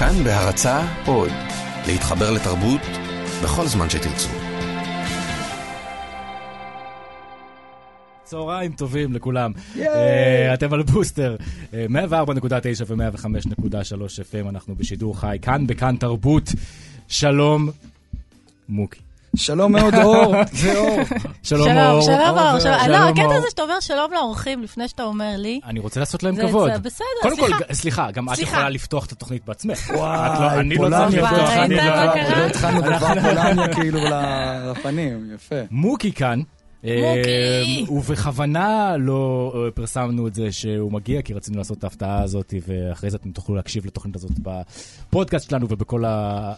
כאן 0.00 0.24
בהרצה 0.24 0.80
עוד, 1.06 1.30
להתחבר 1.86 2.30
לתרבות 2.30 2.80
בכל 3.44 3.66
זמן 3.66 3.90
שתרצו. 3.90 4.28
צהריים 8.24 8.72
טובים 8.72 9.12
לכולם. 9.12 9.52
אה, 9.78 10.54
אתם 10.54 10.72
על 10.72 10.82
בוסטר, 10.82 11.36
אה, 11.74 11.86
104.9 11.88 12.84
ו-105.3 12.86 14.20
FM, 14.20 14.48
אנחנו 14.48 14.74
בשידור 14.74 15.20
חי, 15.20 15.38
כאן 15.42 15.66
בכאן 15.66 15.96
תרבות. 15.96 16.48
שלום, 17.08 17.70
מוקי. 18.68 19.09
שלום 19.36 19.72
מאוד 19.72 19.94
אור, 19.94 20.34
זה 20.52 20.78
אור. 20.78 20.98
שלום, 21.42 21.68
אור. 21.68 22.00
שלום 22.02 22.38
אור. 22.38 22.58
לא, 22.88 22.96
הקטע. 22.96 23.34
הזה 23.36 23.46
שאתה 23.50 23.62
אומר 23.62 23.80
שלום 23.80 24.12
לאורחים 24.12 24.62
לפני 24.62 24.88
שאתה 24.88 25.02
אומר 25.02 25.34
לי. 25.36 25.60
אני 25.66 25.80
רוצה 25.80 26.00
לעשות 26.00 26.22
להם 26.22 26.34
זה- 26.36 26.42
כבוד. 26.48 26.72
זה 26.72 26.78
בסדר, 26.78 27.04
קודם 27.22 27.36
כל, 27.36 27.46
סליחה. 27.46 27.74
סליחה, 27.74 28.10
גם 28.10 28.28
את 28.28 28.34
סליחה. 28.34 28.52
יכולה 28.52 28.68
לפתוח 28.68 29.06
את 29.06 29.12
התוכנית 29.12 29.44
בעצמך. 29.46 29.90
וואי, 29.96 30.40
לא- 30.40 30.50
אני 30.60 30.74
לא 30.74 30.80
פולניה, 30.80 31.08
צריך 31.10 31.24
התחלנו 31.32 31.62
אני 31.64 31.74
ראית 31.74 32.56
לא- 32.62 32.70
מה 32.70 32.82
כבר- 32.82 32.94
התחלנו 32.94 33.22
פולניה 33.22 33.74
כאילו 33.74 33.98
לפנים, 34.70 35.30
יפה. 35.34 35.54
מוקי 35.70 36.12
כאן. 36.12 36.40
מוקי. 36.84 37.84
אה, 37.88 37.92
ובכוונה 37.92 38.96
לא 38.98 39.52
אה, 39.54 39.70
פרסמנו 39.70 40.26
את 40.28 40.34
זה 40.34 40.52
שהוא 40.52 40.92
מגיע, 40.92 41.22
כי 41.22 41.34
רצינו 41.34 41.58
לעשות 41.58 41.78
את 41.78 41.84
ההפתעה 41.84 42.22
הזאת, 42.22 42.54
ואחרי 42.68 43.10
זה 43.10 43.16
אתם 43.16 43.30
תוכלו 43.30 43.54
להקשיב 43.54 43.86
לתוכנית 43.86 44.16
הזאת 44.16 44.30
בפודקאסט 44.38 45.50
שלנו 45.50 45.66
ובכל, 45.70 46.04
ה, 46.04 46.08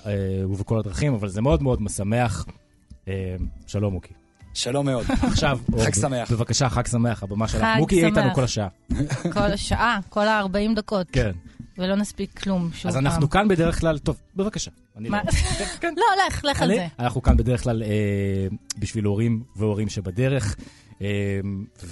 אה, 0.07 0.13
ובכל 0.49 0.79
הדרכים, 0.79 1.15
אבל 1.15 1.29
זה 1.29 1.41
מאוד 1.43 1.63
מאוד 1.63 1.83
משמח. 1.83 2.45
אה, 3.09 3.37
שלום 3.67 3.93
מוקי. 3.93 4.13
שלום 4.55 4.87
מאוד. 4.87 5.07
עכשיו, 5.23 5.59
חג 5.85 5.95
שמח. 5.95 6.33
בבקשה, 6.33 6.69
חג 6.69 6.87
שמח, 6.87 7.23
הבמה 7.23 7.49
שלך. 7.49 7.67
מוקי 7.79 7.95
יהיה 7.95 8.07
איתנו. 8.07 8.35
כל 8.35 8.45
השעה. 8.45 8.69
כל 9.33 9.53
השעה, 9.53 9.99
כל 10.09 10.29
ה-40 10.29 10.77
דקות. 10.77 11.07
כן. 11.13 11.31
ולא 11.79 11.97
נספיק 11.97 12.39
כלום 12.39 12.71
שוב 12.75 12.89
אז 12.89 12.95
פעם. 12.95 13.07
אנחנו 13.07 13.31
כאן 13.31 13.49
בדרך 13.49 13.81
כלל, 13.81 13.99
טוב, 13.99 14.21
בבקשה. 14.37 14.71
לא-. 14.97 15.11
לא, 15.83 16.07
לך, 16.29 16.45
לך 16.45 16.63
על 16.63 16.69
זה. 16.69 16.87
אנחנו 16.99 17.23
כאן 17.23 17.37
בדרך 17.37 17.63
כלל 17.63 17.83
אה, 17.83 17.89
בשביל 18.79 19.05
הורים 19.05 19.43
והורים 19.57 19.89
שבדרך. 19.89 20.57
אה, 21.03 21.41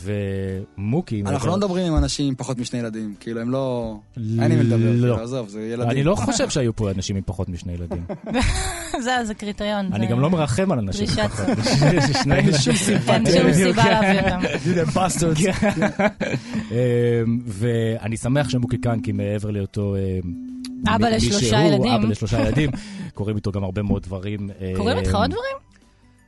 ומוקי... 0.05 1.23
אנחנו 1.27 1.49
לא 1.49 1.57
מדברים 1.57 1.87
עם 1.87 1.97
אנשים 1.97 2.29
עם 2.29 2.35
פחות 2.35 2.59
משני 2.59 2.79
ילדים, 2.79 3.15
כאילו 3.21 3.41
הם 3.41 3.51
לא... 3.51 3.95
לא. 4.17 4.43
אין 4.43 4.53
עם 4.53 4.59
מי 4.59 4.65
לדבר, 4.65 4.93
כאילו, 4.93 5.17
עזוב, 5.17 5.49
זה 5.49 5.61
ילדים. 5.61 5.91
אני 5.91 6.03
לא 6.05 6.15
חושב 6.15 6.49
שהיו 6.51 6.77
פה 6.77 6.91
אנשים 6.91 7.17
עם 7.17 7.23
פחות 7.27 7.49
משני 7.49 7.73
ילדים. 7.73 8.05
זה, 9.05 9.11
זה 9.25 9.35
קריטריון. 9.35 9.91
אני 9.93 10.07
זה- 10.07 10.13
גם 10.13 10.21
לא 10.21 10.31
מרחם 10.31 10.73
על 10.73 10.79
אנשים 10.79 11.07
עם 11.19 11.29
פחות. 11.29 11.47
יש 11.97 12.05
שני 12.23 12.35
אין 12.35 12.53
שום 12.53 12.75
ילדים. 12.89 13.09
אין. 13.09 13.27
שום 13.27 13.53
סיבה 13.53 13.83
כן. 13.83 13.91
להביא 13.91 14.83
אותם. 14.83 14.91
bastards. 14.91 15.67
אמ, 16.71 16.77
ואני 17.47 18.17
שמח 18.17 18.49
שמוקי 18.49 18.81
כאן, 18.81 19.01
כי 19.01 19.13
מעבר 19.13 19.51
להיותו... 19.51 19.97
אמ, 19.97 20.51
אבא 20.95 21.09
לשלושה 21.09 21.57
ילדים. 21.65 21.93
אבא 21.93 22.09
לשלושה 22.09 22.41
ילדים. 22.41 22.71
קוראים 23.15 23.37
איתו 23.37 23.53
גם 23.53 23.65
הרבה 23.65 23.83
מאוד 23.83 24.03
דברים. 24.03 24.51
קוראים 24.77 24.97
אמ, 24.97 25.03
איתך 25.05 25.15
עוד 25.15 25.31
דברים? 25.31 25.70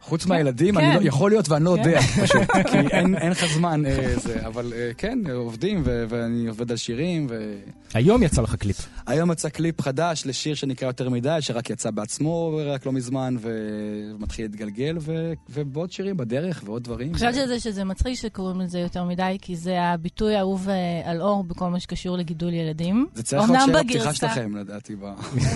חוץ 0.03 0.27
מהילדים, 0.27 0.75
כן. 0.75 0.85
אני 0.85 0.95
לא- 0.95 1.09
יכול 1.09 1.31
להיות 1.31 1.49
ואני 1.49 1.65
לא 1.65 1.71
יודע, 1.71 2.01
פשוט, 2.01 2.51
כי 2.71 2.77
אין 2.79 3.17
אין 3.17 3.31
לך 3.31 3.45
זמן, 3.55 3.87
אה, 3.87 4.15
זה, 4.17 4.47
אבל 4.47 4.73
אה, 4.77 4.91
כן, 4.99 5.19
עובדים, 5.35 5.83
ו- 5.85 6.05
ואני 6.09 6.47
עובד 6.47 6.71
על 6.71 6.77
שירים, 6.77 7.27
ו... 7.31 7.55
היום 7.95 8.23
יצא 8.23 8.43
לך 8.43 8.55
קליפ. 8.55 8.77
היום 9.07 9.33
יצא 9.33 9.49
קליפ 9.49 9.81
חדש 9.83 10.23
לשיר 10.27 10.55
שנקרא 10.55 10.87
יותר 10.87 11.11
מדי, 11.11 11.37
שרק 11.41 11.71
יצא 11.71 11.91
בעצמו 11.91 12.61
רק 12.67 12.87
לא 12.87 12.93
מזמן, 12.93 13.37
ומתחיל 13.41 14.45
להתגלגל, 14.45 14.97
ו- 15.01 15.33
ובעוד 15.51 15.93
שירים 15.93 16.17
בדרך, 16.17 16.63
ועוד 16.67 16.85
דברים. 16.85 17.15
חשבתי 17.15 17.41
על 17.41 17.49
זה 17.49 17.61
שזה 17.61 17.85
מצחיק 17.85 18.15
שקוראים 18.15 18.61
לזה 18.61 18.79
יותר 18.79 19.05
מדי, 19.05 19.37
כי 19.43 19.57
זה 19.57 19.83
הביטוי 19.83 20.37
האהוב 20.37 20.69
אה, 20.69 20.75
על 21.11 21.21
אור 21.23 21.45
בכל 21.45 21.69
מה 21.69 21.81
שקשור 21.81 22.17
לגידול 22.17 22.53
ילדים. 22.55 23.07
זה 23.15 23.23
צריך 23.23 23.51
להיות 23.51 23.63
שם 23.67 23.77
הפתיחה 23.77 24.15
שלכם, 24.15 24.57
לדעתי. 24.57 24.95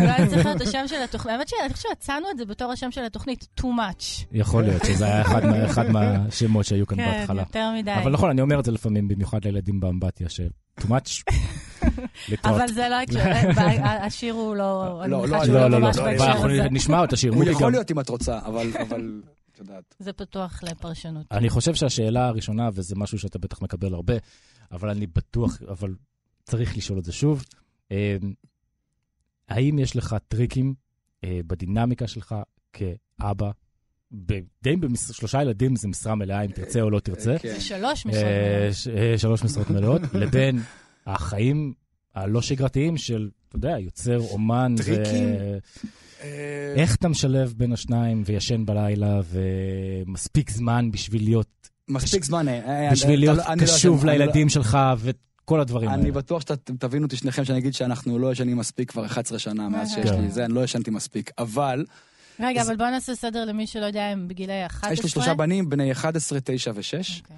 אולי 0.01 0.29
צריך 0.31 0.47
להיות 0.47 0.61
השם 0.67 0.85
של 0.87 1.03
התוכנית. 1.05 1.35
האמת 1.35 1.49
שאני 1.49 1.73
חושבת 1.75 1.91
שהצענו 1.91 2.27
את 2.31 2.39
זה 2.39 2.45
בתור 2.45 2.73
השם 2.73 2.91
של 2.91 3.05
התוכנית, 3.05 3.47
too 3.61 3.65
much. 3.65 4.25
יכול 4.37 4.63
להיות 4.65 4.85
שזה 4.85 5.05
היה 5.05 5.23
אחד 5.23 5.45
מה- 5.47 5.65
אחד 5.71 5.91
מהשמות 5.91 6.65
שהיו 6.67 6.87
כאן 6.87 6.97
כן, 6.97 7.11
בהתחלה. 7.19 7.43
יותר 7.43 7.73
מדי. 7.79 7.95
אבל 8.03 8.13
נכון, 8.13 8.31
אני 8.31 8.41
אומר 8.41 8.61
את 8.61 8.65
זה 8.65 8.73
לפעמים, 8.73 9.09
במיוחד 9.09 9.45
לילדים 9.45 9.81
באמבטיה, 9.81 10.29
ש... 10.29 10.41
too 10.81 10.85
much. 10.85 11.23
אבל 12.45 12.69
זה 12.69 12.89
לא 12.89 13.01
הקשר, 13.01 13.19
ב- 13.57 13.85
השיר 13.85 14.35
הוא 14.35 14.57
לא... 14.57 15.03
אני 15.03 15.11
לא, 15.11 15.19
מניחה 15.21 15.37
לא, 15.39 15.45
שהוא 15.45 15.55
לא, 15.55 15.61
לא, 15.61 15.69
לא. 15.81 15.87
ממש 15.87 15.97
לא, 15.97 16.11
הזה. 16.11 16.69
נשמע 16.71 17.05
את 17.05 17.13
השיר. 17.13 17.33
הוא 17.35 17.45
יכול 17.45 17.73
להיות 17.73 17.91
אם 17.91 18.01
את 18.01 18.09
רוצה, 18.09 18.39
אבל, 18.39 18.67
אבל, 18.89 19.23
את 19.53 19.59
יודעת. 19.59 19.95
זה 19.99 20.13
פתוח 20.13 20.61
לפרשנות. 20.63 21.27
אני 21.33 21.49
חושב 21.49 21.75
שהשאלה 21.75 22.27
הראשונה, 22.29 22.69
וזה 22.75 22.95
משהו 22.97 23.19
שאתה 23.19 23.39
בטח 23.39 23.63
מקבל 23.63 23.95
הרבה, 23.95 24.15
אבל 24.73 24.91
אני 24.91 25.07
בטוח, 25.07 25.59
אבל 25.69 25.95
צריך 26.45 26.77
לשאול 26.77 26.99
את 26.99 27.05
זה 27.05 27.13
שוב, 27.13 27.45
אה, 27.93 28.17
האם 29.49 29.79
יש 29.79 29.97
לך 29.97 30.17
טריקים 30.29 30.75
אה, 31.25 31.41
בדינמיקה 31.47 32.07
שלך 32.07 32.35
כאבא? 32.73 33.51
די 34.63 34.77
בשלושה 34.77 35.43
ילדים 35.43 35.77
זה 35.77 35.89
משרה 35.89 36.15
מלאה, 36.15 36.43
אם 36.43 36.51
תרצה 36.51 36.81
או 36.81 36.91
לא 36.91 37.01
תרצה. 37.01 37.37
כן. 37.39 37.49
זה 37.49 37.61
שלוש 37.61 38.07
משרות. 38.07 38.25
אה, 38.25 38.69
אה, 39.13 39.19
שלוש 39.19 39.43
משרות 39.45 39.71
מלאות, 39.71 40.03
לבין 40.15 40.61
החיים 41.07 41.73
הלא 42.15 42.43
שגרתיים 42.43 42.97
של, 42.97 43.29
אתה 43.49 43.57
יודע, 43.57 43.79
יוצר, 43.79 44.19
אומן. 44.21 44.75
ו- 44.79 44.83
טריקים? 44.85 45.29
אה, 46.23 46.75
איך 46.77 46.95
אתה 46.97 47.09
משלב 47.09 47.55
בין 47.57 47.73
השניים 47.73 48.23
וישן 48.27 48.67
בלילה 48.67 49.21
ומספיק 50.07 50.51
זמן 50.51 50.91
בשביל 50.91 51.25
להיות, 51.25 51.69
מספיק 51.89 52.25
זמן. 52.25 52.49
אה, 52.49 52.89
בשביל 52.93 53.11
אני- 53.11 53.17
להיות 53.21 53.39
אני 53.39 53.61
לא 53.61 53.67
קשוב 53.67 54.01
אני 54.09 54.19
לא- 54.19 54.25
לילדים 54.25 54.49
שלך 54.49 54.79
וכל 54.99 55.61
הדברים 55.61 55.89
אני 55.91 56.01
האלה? 56.03 56.13
בטוח 56.13 56.41
שאתם 56.41 56.77
תבינו 56.77 57.05
אותי 57.05 57.17
שניכם 57.17 57.45
שאני 57.45 57.59
אגיד 57.59 57.75
שאנחנו 57.75 58.19
לא 58.19 58.33
ישנים 58.33 58.57
מספיק 58.57 58.91
כבר 58.91 59.07
11 59.07 59.39
שנה 59.39 59.69
מאז 59.69 59.91
שיש. 59.91 60.11
לי 60.11 60.31
זה, 60.31 60.45
אני 60.45 60.55
לא 60.55 60.65
ישנתי 60.65 60.91
מספיק. 60.91 61.31
אבל 61.39 61.85
רגע, 62.41 62.61
אז- 62.61 62.69
אבל 62.69 62.77
בוא 62.77 62.87
נעשה 62.87 63.15
סדר 63.15 63.45
למי 63.45 63.67
שלא 63.67 63.85
יודע, 63.87 64.05
הם 64.05 64.29
בגילי 64.29 64.67
11. 64.67 64.93
יש 64.93 65.03
לי 65.03 65.09
שלושה 65.09 65.35
בנים, 65.35 65.69
בני 65.69 65.93
11, 65.93 66.39
9 66.45 66.71
ו-6. 66.75 67.23
אוקיי. 67.23 67.37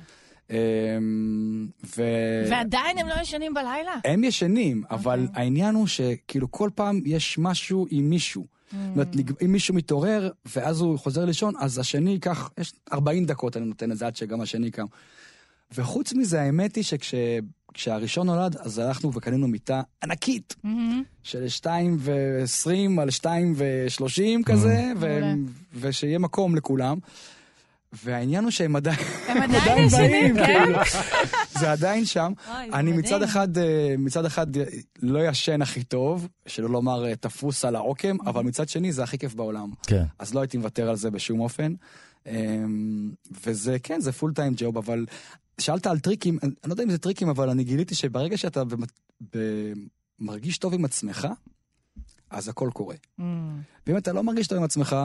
ו... 1.96 2.02
ועדיין 2.50 2.98
הם 2.98 3.08
לא 3.08 3.14
ישנים 3.20 3.54
בלילה? 3.54 3.94
הם 4.04 4.24
ישנים, 4.24 4.82
אבל 4.90 5.20
אוקיי. 5.28 5.42
העניין 5.42 5.74
הוא 5.74 5.86
שכאילו 5.86 6.50
כל 6.50 6.70
פעם 6.74 7.00
יש 7.04 7.38
משהו 7.38 7.86
עם 7.90 8.10
מישהו. 8.10 8.42
Mm. 8.42 8.74
זאת 8.74 8.90
אומרת, 8.92 9.08
אם 9.44 9.52
מישהו 9.52 9.74
מתעורר 9.74 10.30
ואז 10.46 10.80
הוא 10.80 10.98
חוזר 10.98 11.24
לישון, 11.24 11.54
אז 11.58 11.78
השני 11.78 12.10
ייקח, 12.10 12.50
יש 12.58 12.72
40 12.92 13.24
דקות 13.24 13.56
אני 13.56 13.66
נותן 13.66 13.92
את 13.92 13.98
זה 13.98 14.06
עד 14.06 14.16
שגם 14.16 14.40
השני 14.40 14.70
קם. 14.70 14.86
וחוץ 15.74 16.12
מזה, 16.12 16.42
האמת 16.42 16.76
היא 16.76 16.84
שכשהראשון 17.74 18.26
נולד, 18.26 18.56
אז 18.56 18.78
הלכנו 18.78 19.12
וקנינו 19.14 19.48
מיטה 19.48 19.82
ענקית, 20.04 20.56
מהמם. 20.64 21.02
של 21.22 21.48
2 21.48 21.96
ו-20 22.00 23.00
על 23.00 23.10
2 23.10 23.54
ו-30 23.56 24.42
כזה, 24.46 24.92
ו- 24.96 25.20
מעולה. 25.20 25.34
ושיהיה 25.74 26.18
מקום 26.18 26.56
לכולם. 26.56 26.98
והעניין 28.04 28.44
הוא 28.44 28.50
שהם 28.50 28.76
עדיין, 28.76 28.96
הם 29.28 29.42
עדיין 29.62 29.84
ישנים, 29.86 30.34
כן? 30.36 30.46
כאילו. 30.64 30.78
זה 31.50 31.72
עדיין 31.72 32.04
שם. 32.04 32.32
אוי, 32.48 32.70
אני. 32.72 32.92
מצד 32.92 33.22
אחד, 33.22 33.58
אה, 33.58 33.94
מצד 33.98 34.24
אחד 34.24 34.46
לא 35.02 35.28
ישן 35.28 35.62
הכי 35.62 35.84
טוב, 35.84 36.28
שלא 36.46 36.68
לומר 36.68 37.06
אה, 37.06 37.16
תפוס 37.16 37.64
על 37.64 37.76
העוקם, 37.76 38.16
אבל 38.26 38.42
מצד 38.44 38.68
שני 38.68 38.92
זה 38.92 39.02
הכי 39.02 39.18
כיף 39.18 39.34
בעולם. 39.34 39.70
כן. 39.86 40.04
אז 40.18 40.34
לא 40.34 40.40
הייתי 40.40 40.56
מוותר 40.58 40.88
על 40.88 40.96
זה 40.96 41.10
בשום 41.10 41.40
אופן. 41.40 41.74
אמ, 42.26 43.10
וזה, 43.46 43.76
כן, 43.82 44.00
זה 44.00 44.12
full 44.12 44.32
time 44.32 44.52
job, 44.56 44.76
אבל 44.78 45.06
שאלת 45.60 45.86
על 45.86 45.98
טריקים, 45.98 46.38
אני 46.42 46.52
לא 46.66 46.72
יודע 46.72 46.82
אם 46.84 46.90
זה 46.90 46.98
טריקים, 46.98 47.28
אבל 47.28 47.50
אני 47.50 47.64
גיליתי 47.64 47.94
שברגע 47.94 48.36
שאתה 48.38 48.64
במ- 48.64 48.82
ב- 49.36 49.72
מרגיש 50.18 50.58
טוב 50.58 50.74
עם 50.74 50.84
עצמך, 50.84 51.28
אז 52.30 52.48
הכל 52.48 52.70
קורה. 52.74 52.94
Mm. 53.20 53.22
ואם 53.86 53.96
אתה 53.96 54.12
לא 54.12 54.22
מרגיש 54.22 54.46
טוב 54.46 54.58
עם 54.58 54.64
עצמך, 54.64 54.96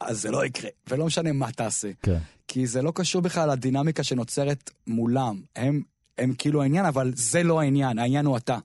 אז 0.00 0.22
זה 0.22 0.30
לא 0.30 0.46
יקרה, 0.46 0.70
ולא 0.88 1.06
משנה 1.06 1.32
מה 1.32 1.52
תעשה. 1.52 1.90
כן. 2.02 2.18
כי 2.48 2.66
זה 2.66 2.82
לא 2.82 2.92
קשור 2.94 3.22
בכלל 3.22 3.50
לדינמיקה 3.52 4.02
שנוצרת 4.02 4.70
מולם. 4.86 5.42
הם, 5.56 5.82
הם 6.18 6.34
כאילו 6.38 6.62
העניין, 6.62 6.84
אבל 6.86 7.12
זה 7.16 7.42
לא 7.42 7.60
העניין, 7.60 7.98
העניין 7.98 8.26
הוא 8.26 8.36
אתה, 8.36 8.58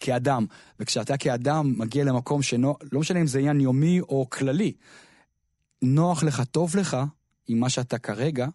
כאדם. 0.00 0.46
וכשאתה 0.80 1.16
כאדם 1.16 1.74
מגיע 1.78 2.04
למקום 2.04 2.42
שלא 2.42 2.76
לא 2.92 3.00
משנה 3.00 3.20
אם 3.20 3.26
זה 3.26 3.38
עניין 3.38 3.60
יומי 3.60 4.00
או 4.00 4.30
כללי, 4.30 4.72
נוח 5.82 6.22
לך, 6.22 6.42
טוב 6.50 6.76
לך, 6.76 6.96
עם 7.48 7.60
מה 7.60 7.68
שאתה 7.68 7.98
כרגע, 7.98 8.46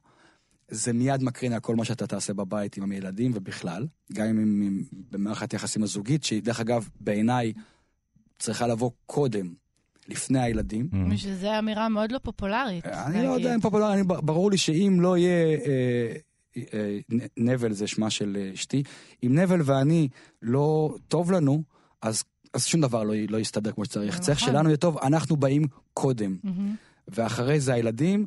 זה 0.71 0.93
מיד 0.93 1.23
מקרין 1.23 1.53
על 1.53 1.59
כל 1.59 1.75
מה 1.75 1.85
שאתה 1.85 2.07
תעשה 2.07 2.33
בבית 2.33 2.77
עם 2.77 2.91
הילדים 2.91 3.31
ובכלל, 3.35 3.87
גם 4.13 4.25
אם 4.25 4.37
הם 4.39 4.83
במערכת 5.11 5.53
יחסים 5.53 5.83
הזוגית, 5.83 6.23
שהיא 6.23 6.43
דרך 6.43 6.59
אגב, 6.59 6.89
בעיניי, 6.99 7.53
צריכה 8.39 8.67
לבוא 8.67 8.91
קודם, 9.05 9.53
לפני 10.07 10.39
הילדים. 10.41 10.89
Mm. 10.91 11.13
בשביל 11.13 11.35
זה 11.35 11.59
אמירה 11.59 11.89
מאוד 11.89 12.11
לא 12.11 12.19
פופולרית. 12.23 12.85
אני 12.85 13.23
לא. 13.23 13.27
יודע 13.27 13.55
אם 13.55 13.61
פופולרי, 13.61 13.93
אני- 13.93 14.03
ברור 14.03 14.51
לי 14.51 14.57
שאם 14.57 14.97
לא 15.01 15.17
יהיה... 15.17 15.57
אה, 15.65 16.13
אה, 16.73 16.97
נבל 17.37 17.73
זה 17.73 17.87
שמה 17.87 18.09
של 18.09 18.37
אה, 18.39 18.51
אשתי, 18.53 18.83
אם 19.23 19.39
נבל 19.39 19.61
ואני 19.65 20.07
לא 20.41 20.95
טוב 21.07 21.31
לנו, 21.31 21.63
אז, 22.01 22.23
אז 22.53 22.65
שום 22.65 22.81
דבר 22.81 23.03
לא, 23.03 23.13
לא 23.29 23.37
יסתדר 23.37 23.71
כמו 23.71 23.85
שצריך. 23.85 24.13
נכון. 24.13 24.25
צריך 24.25 24.39
שלנו 24.39 24.69
יהיה 24.69 24.77
טוב, 24.77 24.97
אנחנו 24.97 25.37
באים 25.37 25.63
קודם. 25.93 26.37
מהמם. 26.43 26.75
ואחרי 27.07 27.59
זה 27.59 27.73
הילדים, 27.73 28.25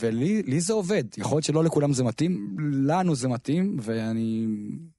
ולי 0.00 0.42
לי 0.42 0.60
זה 0.60 0.72
עובד. 0.72 1.04
יכול 1.16 1.36
להיות 1.36 1.44
שלא 1.44 1.64
לכולם 1.64 1.92
זה 1.92 2.04
מתאים, 2.04 2.56
לנו 2.72 3.14
זה 3.14 3.28
מתאים, 3.28 3.76
ואני 3.80 4.46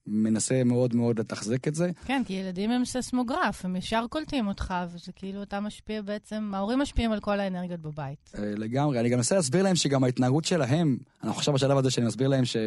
מנסה 0.08 0.64
מאוד 0.64 0.96
מאוד 0.96 1.20
לתחזק 1.20 1.68
את 1.68 1.76
זה. 1.76 1.92
כן, 2.06 2.22
כי 2.26 2.34
ילדים 2.34 2.72
הם 2.72 2.86
ססמוגרף, 2.86 3.66
הם 3.66 3.76
ישר 3.76 4.06
קולטים 4.10 4.48
אותך, 4.48 4.74
וזה 4.94 5.12
כאילו 5.16 5.44
אתה 5.44 5.60
משפיע 5.60 6.02
בעצם, 6.02 6.52
ההורים 6.54 6.80
משפיעים 6.80 7.12
על 7.12 7.20
כל 7.20 7.40
האנרגיות 7.40 7.80
בבית. 7.80 8.32
אה, 8.38 8.54
לגמרי. 8.58 9.00
אני 9.00 9.10
גם 9.10 9.18
מנסה 9.18 9.36
להסביר 9.36 9.64
להם 9.64 9.76
שגם 9.76 10.04
ההתנהגות 10.04 10.46
שלהם, 10.46 10.98
אנחנו 11.24 11.38
עכשיו 11.38 11.54
בשלב 11.54 11.78
הזה 11.78 11.92
שאני 11.92 12.08
מסביר 12.08 12.28
להם 12.28 12.46
ש, 12.46 12.58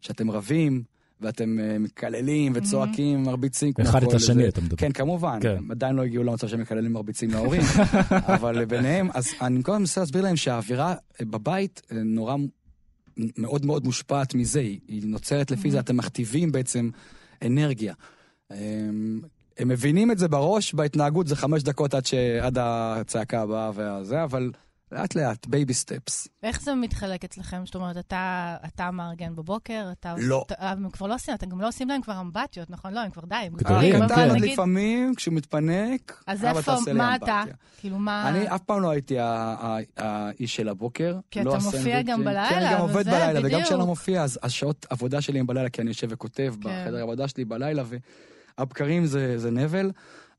שאתם 0.00 0.30
רבים, 0.30 0.82
ואתם 1.20 1.58
אה, 1.58 1.78
מקללים 1.78 2.52
וצועקים, 2.54 3.22
מרביצים. 3.22 3.72
אחד 3.82 4.02
את 4.02 4.14
השני. 4.14 4.48
אתה 4.48 4.60
מדבר. 4.60 4.76
כן, 4.76 4.92
כמובן. 4.92 5.38
כן. 5.42 5.58
עדיין 5.70 5.96
לא 5.96 6.02
הגיעו 6.02 6.24
למצב 6.24 6.48
שהם 6.48 6.60
מקללים 6.60 6.92
מרביצים 6.92 7.30
להורים, 7.30 7.62
אבל 8.36 8.64
ביניהם, 8.64 9.08
אז 9.14 9.28
אני 9.42 9.60
הזמן 9.66 9.78
מנסה 9.78 10.00
להסביר 10.00 10.22
להם 10.22 10.36
שהאווירה 10.36 10.94
אה, 11.20 11.26
בבית 11.26 11.82
אה, 11.92 11.96
נורא 12.02 12.36
מאוד 13.38 13.66
מאוד 13.66 13.84
מושפעת 13.84 14.34
מזה, 14.34 14.60
היא 14.60 14.80
היא 14.88 15.02
נוצרת 15.06 15.50
לפי 15.50 15.70
זה, 15.70 15.80
אתם 15.80 15.96
מכתיבים 15.96 16.52
בעצם 16.52 16.90
אנרגיה. 17.42 17.94
אמ, 18.52 19.20
הם 19.58 19.68
מבינים 19.68 20.10
את 20.10 20.18
זה 20.18 20.28
בראש, 20.28 20.74
בהתנהגות 20.74 21.26
זה 21.26 21.36
חמש 21.36 21.62
דקות 21.62 21.94
עד, 21.94 22.06
ש... 22.06 22.14
עד 22.14 22.58
הצעקה 22.60 23.40
הבאה 23.40 23.70
והזה, 23.74 24.24
אבל 24.24 24.50
לאט 24.92 25.14
לאט, 25.14 25.46
baby 25.46 25.74
steps. 25.74 26.28
איך 26.42 26.62
זה 26.62 26.74
מתחלק 26.74 27.24
אצלכם? 27.24 27.66
זאת 27.66 27.74
אומרת, 27.74 27.96
אתה, 27.96 28.56
אתה 28.66 28.90
מארגן 28.90 29.36
בבוקר, 29.36 29.88
אתה... 29.92 30.14
לא. 30.18 30.42
אתה, 30.46 30.54
הם 30.58 30.90
כבר 30.90 31.06
לא 31.06 31.14
עושים, 31.14 31.34
אתם 31.34 31.48
גם 31.48 31.60
לא 31.60 31.68
עושים 31.68 31.88
להם 31.88 32.02
כבר 32.02 32.20
אמבטיות, 32.20 32.70
נכון? 32.70 32.94
לא, 32.94 33.00
הם 33.00 33.10
כבר 33.10 33.22
די. 33.24 33.34
הם 33.34 33.56
גדולים, 33.56 33.96
כבר- 33.96 34.08
כן. 34.08 34.14
אבל 34.14 34.24
קטן 34.28 34.34
נגיד- 34.36 34.52
לפעמים, 34.52 35.14
כשהוא 35.14 35.34
מתפנק, 35.34 36.22
אז 36.26 36.44
איפה, 36.44 36.72
מה 36.94 37.16
אתה? 37.16 37.42
כאילו, 37.80 37.98
מה... 37.98 38.28
אני 38.28 38.54
אף 38.54 38.60
פעם 38.62 38.80
לא 38.82 38.90
הייתי 38.90 39.16
האיש 39.96 40.56
של 40.56 40.68
הבוקר. 40.68 41.18
כי 41.30 41.44
לא 41.44 41.56
אתה 41.56 41.64
מופיע. 41.64 42.02
גם 42.02 42.20
בלילה, 42.24 42.48
כן, 42.50 42.56
אני 42.62 42.74
גם 42.74 42.80
עובד 42.80 43.06
בלילה, 43.06 43.40
וגם. 43.44 43.62
כשאני 43.62 43.78
לא 43.78 43.86
מופיע, 43.86 44.22
אז 44.22 44.38
השעות 44.42 44.86
עבודה 44.90 45.20
שלי 45.20 45.38
הם 45.40 45.46
בלילה, 45.46 45.68
כי 45.70 45.82
אני 45.82 45.90
יושב 45.90 46.06
וכותב 46.10 46.54
כן. 46.62 46.68
בחדר 46.84 46.96
העבודה 46.98 47.28
שלי 47.28 47.44
בלילה, 47.44 47.82
והבקרים 48.58 49.06
זה 49.06 49.38
זה 49.38 49.50
נבל, 49.50 49.90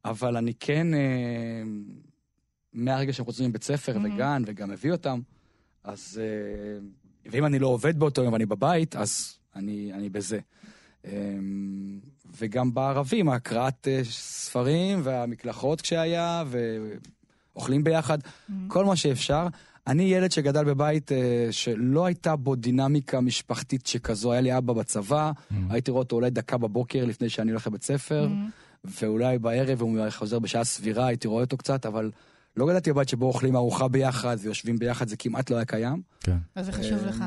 אבל 0.05 0.37
אני 0.37 0.53
כן, 0.59 0.93
אה, 0.93 0.99
מהרגע 2.73 3.13
שהם 3.13 3.25
חוזרים 3.25 3.49
מבית 3.49 3.63
ספר 3.63 3.95
Mhm. 3.97 3.99
וגן, 4.13 4.43
וגם 4.45 4.69
מביא 4.69 4.91
אותם, 4.91 5.19
אז... 5.83 6.21
אה, 6.23 6.79
ואם 7.31 7.45
אני 7.45 7.59
לא 7.59 7.67
עובד 7.67 7.99
באותו 7.99 8.23
יום 8.23 8.33
ואני 8.33 8.45
בבית, 8.45 8.95
אז 8.95 9.37
אני 9.55 9.91
אני 9.93 10.09
בזה. 10.09 10.39
אה, 11.05 11.11
וגם 12.37 12.73
בערבים, 12.73 13.29
הקראת 13.29 13.87
אה, 13.87 14.01
ספרים 14.03 14.99
והמקלחות 15.03 15.81
כשהיה, 15.81 16.43
ואוכלים 17.55 17.83
ביחד. 17.83 18.17
Mhm. 18.19 18.53
כל 18.67 18.85
מה 18.85 18.95
שאפשר. 18.95 19.47
אני 19.87 20.03
ילד 20.03 20.31
שגדל 20.31 20.63
בבית 20.63 21.11
אה, 21.11 21.47
שלא 21.51 22.05
הייתה 22.05 22.35
בו 22.35 22.55
דינמיקה 22.55 23.21
משפחתית 23.21 23.87
שכזו. 23.87 24.31
היה 24.31 24.41
לי 24.41 24.57
אבא 24.57 24.73
בצבא, 24.73 25.31
הייתי 25.69 25.91
רואה 25.91 26.03
אותו 26.03 26.15
אולי 26.15 26.29
דקה 26.29 26.57
בבוקר 26.57 27.05
לפני 27.05 27.29
שאני 27.29 27.51
הולך 27.51 27.67
לבית 27.67 27.83
ספר, 27.83 28.27
Mhm. 28.27 28.51
ואולי 28.85 29.39
בערב, 29.39 29.81
הוא 29.81 29.97
חוזר 30.09 30.39
בשעה 30.39 30.63
סבירה, 30.63 31.07
הייתי 31.07 31.27
רואה 31.27 31.43
אותו 31.43 31.57
קצת, 31.57 31.85
אבל 31.85 32.11
לא 32.59 32.67
גדלתי 32.67 32.93
בבית 32.93 33.09
שבו 33.09 33.25
אוכלים 33.25 33.55
ארוחה 33.55 33.87
ביחד 33.87 34.37
ויושבים 34.39 34.77
ביחד, 34.79 35.07
זה 35.07 35.17
כמעט 35.17 35.49
לא 35.49 35.55
היה 35.55 35.65
קיים. 35.65 36.01
כן. 36.19 36.37
אז 36.55 36.65
זה 36.65 36.71
חשוב 36.71 36.99
אה, 37.03 37.09
לך. 37.09 37.23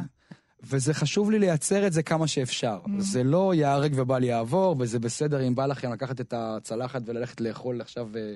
וזה 0.62 0.94
חשוב 0.94 1.30
לי 1.30 1.38
לייצר 1.38 1.86
את 1.86 1.92
זה 1.92 2.02
כמה 2.02 2.26
שאפשר. 2.26 2.78
Mhm. 2.84 2.90
זה 2.98 3.24
לא 3.24 3.54
ייהרג 3.54 3.92
ובל 3.96 4.24
יעבור, 4.24 4.76
וזה 4.78 4.98
בסדר 4.98 5.46
אם 5.46 5.54
בא 5.54 5.66
לכם 5.66 5.92
לקחת 5.92 6.20
את 6.20 6.34
הצלחת 6.36 7.02
וללכת 7.04 7.40
לאכול 7.40 7.80
עכשיו 7.80 8.08
אה, 8.16 8.34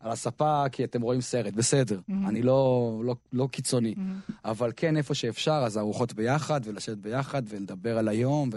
על 0.00 0.10
הספה, 0.10 0.64
כי 0.72 0.84
אתם 0.84 1.02
רואים 1.02 1.20
סרט, 1.20 1.54
בסדר. 1.54 2.00
Mhm. 2.08 2.12
אני 2.28 2.42
לא, 2.42 3.00
לא, 3.04 3.16
לא 3.32 3.48
קיצוני. 3.52 3.94
Mhm. 3.96 4.32
אבל 4.44 4.72
כן, 4.76 4.96
איפה 4.96 5.14
שאפשר, 5.14 5.62
אז 5.66 5.78
ארוחות 5.78 6.12
ביחד, 6.12 6.60
ולשבת 6.64 6.98
ביחד, 6.98 7.42
ולדבר 7.48 7.98
על 7.98 8.08
היום, 8.08 8.50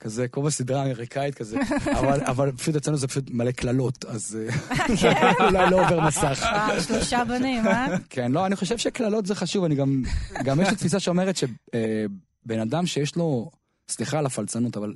וכזה, 0.00 0.28
כמו 0.28 0.42
בסדרה 0.42 0.82
האמריקאית 0.82 1.34
כזה. 1.34 1.58
אבל, 1.98 2.20
אבל 2.20 2.52
פשוט 2.52 2.76
אצלנו 2.76 2.96
זה 2.96 3.08
פשוט 3.08 3.30
מלא 3.30 3.50
קללות, 3.50 4.04
אז 4.04 4.38
אה, 4.40 5.32
אולי 5.48 5.70
לא 5.70 5.84
עובר 5.84 6.00
מסך. 6.00 6.46
וואו, 6.52 6.80
שלושה 6.82 7.22
בנים, 7.24 7.66
אה? 7.66 7.86
כן, 8.10 8.32
לא, 8.32 8.46
אני 8.46 8.56
חושב 8.56 8.78
שקללות 8.78 9.26
זה 9.26 9.34
חשוב, 9.34 9.64
אני 9.64 9.74
גם, 9.74 10.02
גם 10.44 10.60
יש 10.60 10.68
לי 10.70 10.76
תפיסה 10.76 11.00
שאומרת 11.00 11.36
שבן 11.36 12.60
אדם 12.60 12.86
שיש 12.86 13.16
לו, 13.16 13.50
סליחה 13.88 14.18
על 14.18 14.26
הפלצנות, 14.26 14.76
אבל 14.76 14.94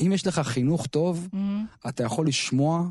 אם 0.00 0.12
יש 0.12 0.26
לך 0.26 0.38
חינוך 0.40 0.86
טוב, 0.86 1.28
Mhm. 1.32 1.36
אתה 1.88 2.04
יכול 2.04 2.26
לשמוע 2.26 2.88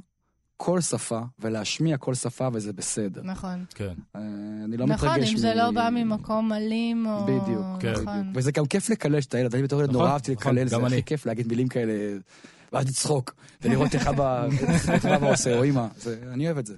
כל 0.58 0.82
שפה 0.82 1.20
ולהשמיע 1.40 1.98
כל 1.98 2.14
שפה 2.14 2.48
וזה 2.54 2.74
בסדר. 2.74 3.22
נכון. 3.24 3.66
כן. 3.76 3.94
אה, 4.16 4.22
אני 4.66 4.78
לא 4.78 4.86
מתרגש 4.88 5.04
נכון, 5.04 5.20
אם 5.24 5.38
זה 5.38 5.54
מ- 5.54 5.58
לא 5.58 5.72
בא 5.72 5.90
ממקום 5.92 6.54
אלים 6.54 7.08
או... 7.08 7.24
בדיוק, 7.26 7.66
כן. 7.80 7.92
נכון. 7.92 8.32
וזה 8.36 8.52
גם 8.52 8.66
כיף 8.66 8.90
לקלל 8.90 9.20
את 9.20 9.34
הילד, 9.34 9.54
אני 9.56 9.64
בתור 9.64 9.80
ילד 9.80 9.90
נכון, 9.90 10.02
נורא 10.02 10.14
אהבתי 10.14 10.32
נכון, 10.34 10.56
לקלל, 10.56 10.68
זה 10.68 10.76
הכי. 10.78 11.04
כיף 11.04 11.26
להגיד 11.26 11.48
מילים 11.48 11.68
כאלה, 11.68 11.94
ואז 12.74 12.88
לצחוק, 12.88 13.34
ולראות 13.62 13.96
איך 13.96 14.08
אבא 14.08 14.48
עושה, 15.32 15.60
או 15.60 15.64
זה- 15.98 16.20
אני 16.34 16.46
אוהב 16.46 16.58
את 16.58 16.66
זה. 16.66 16.76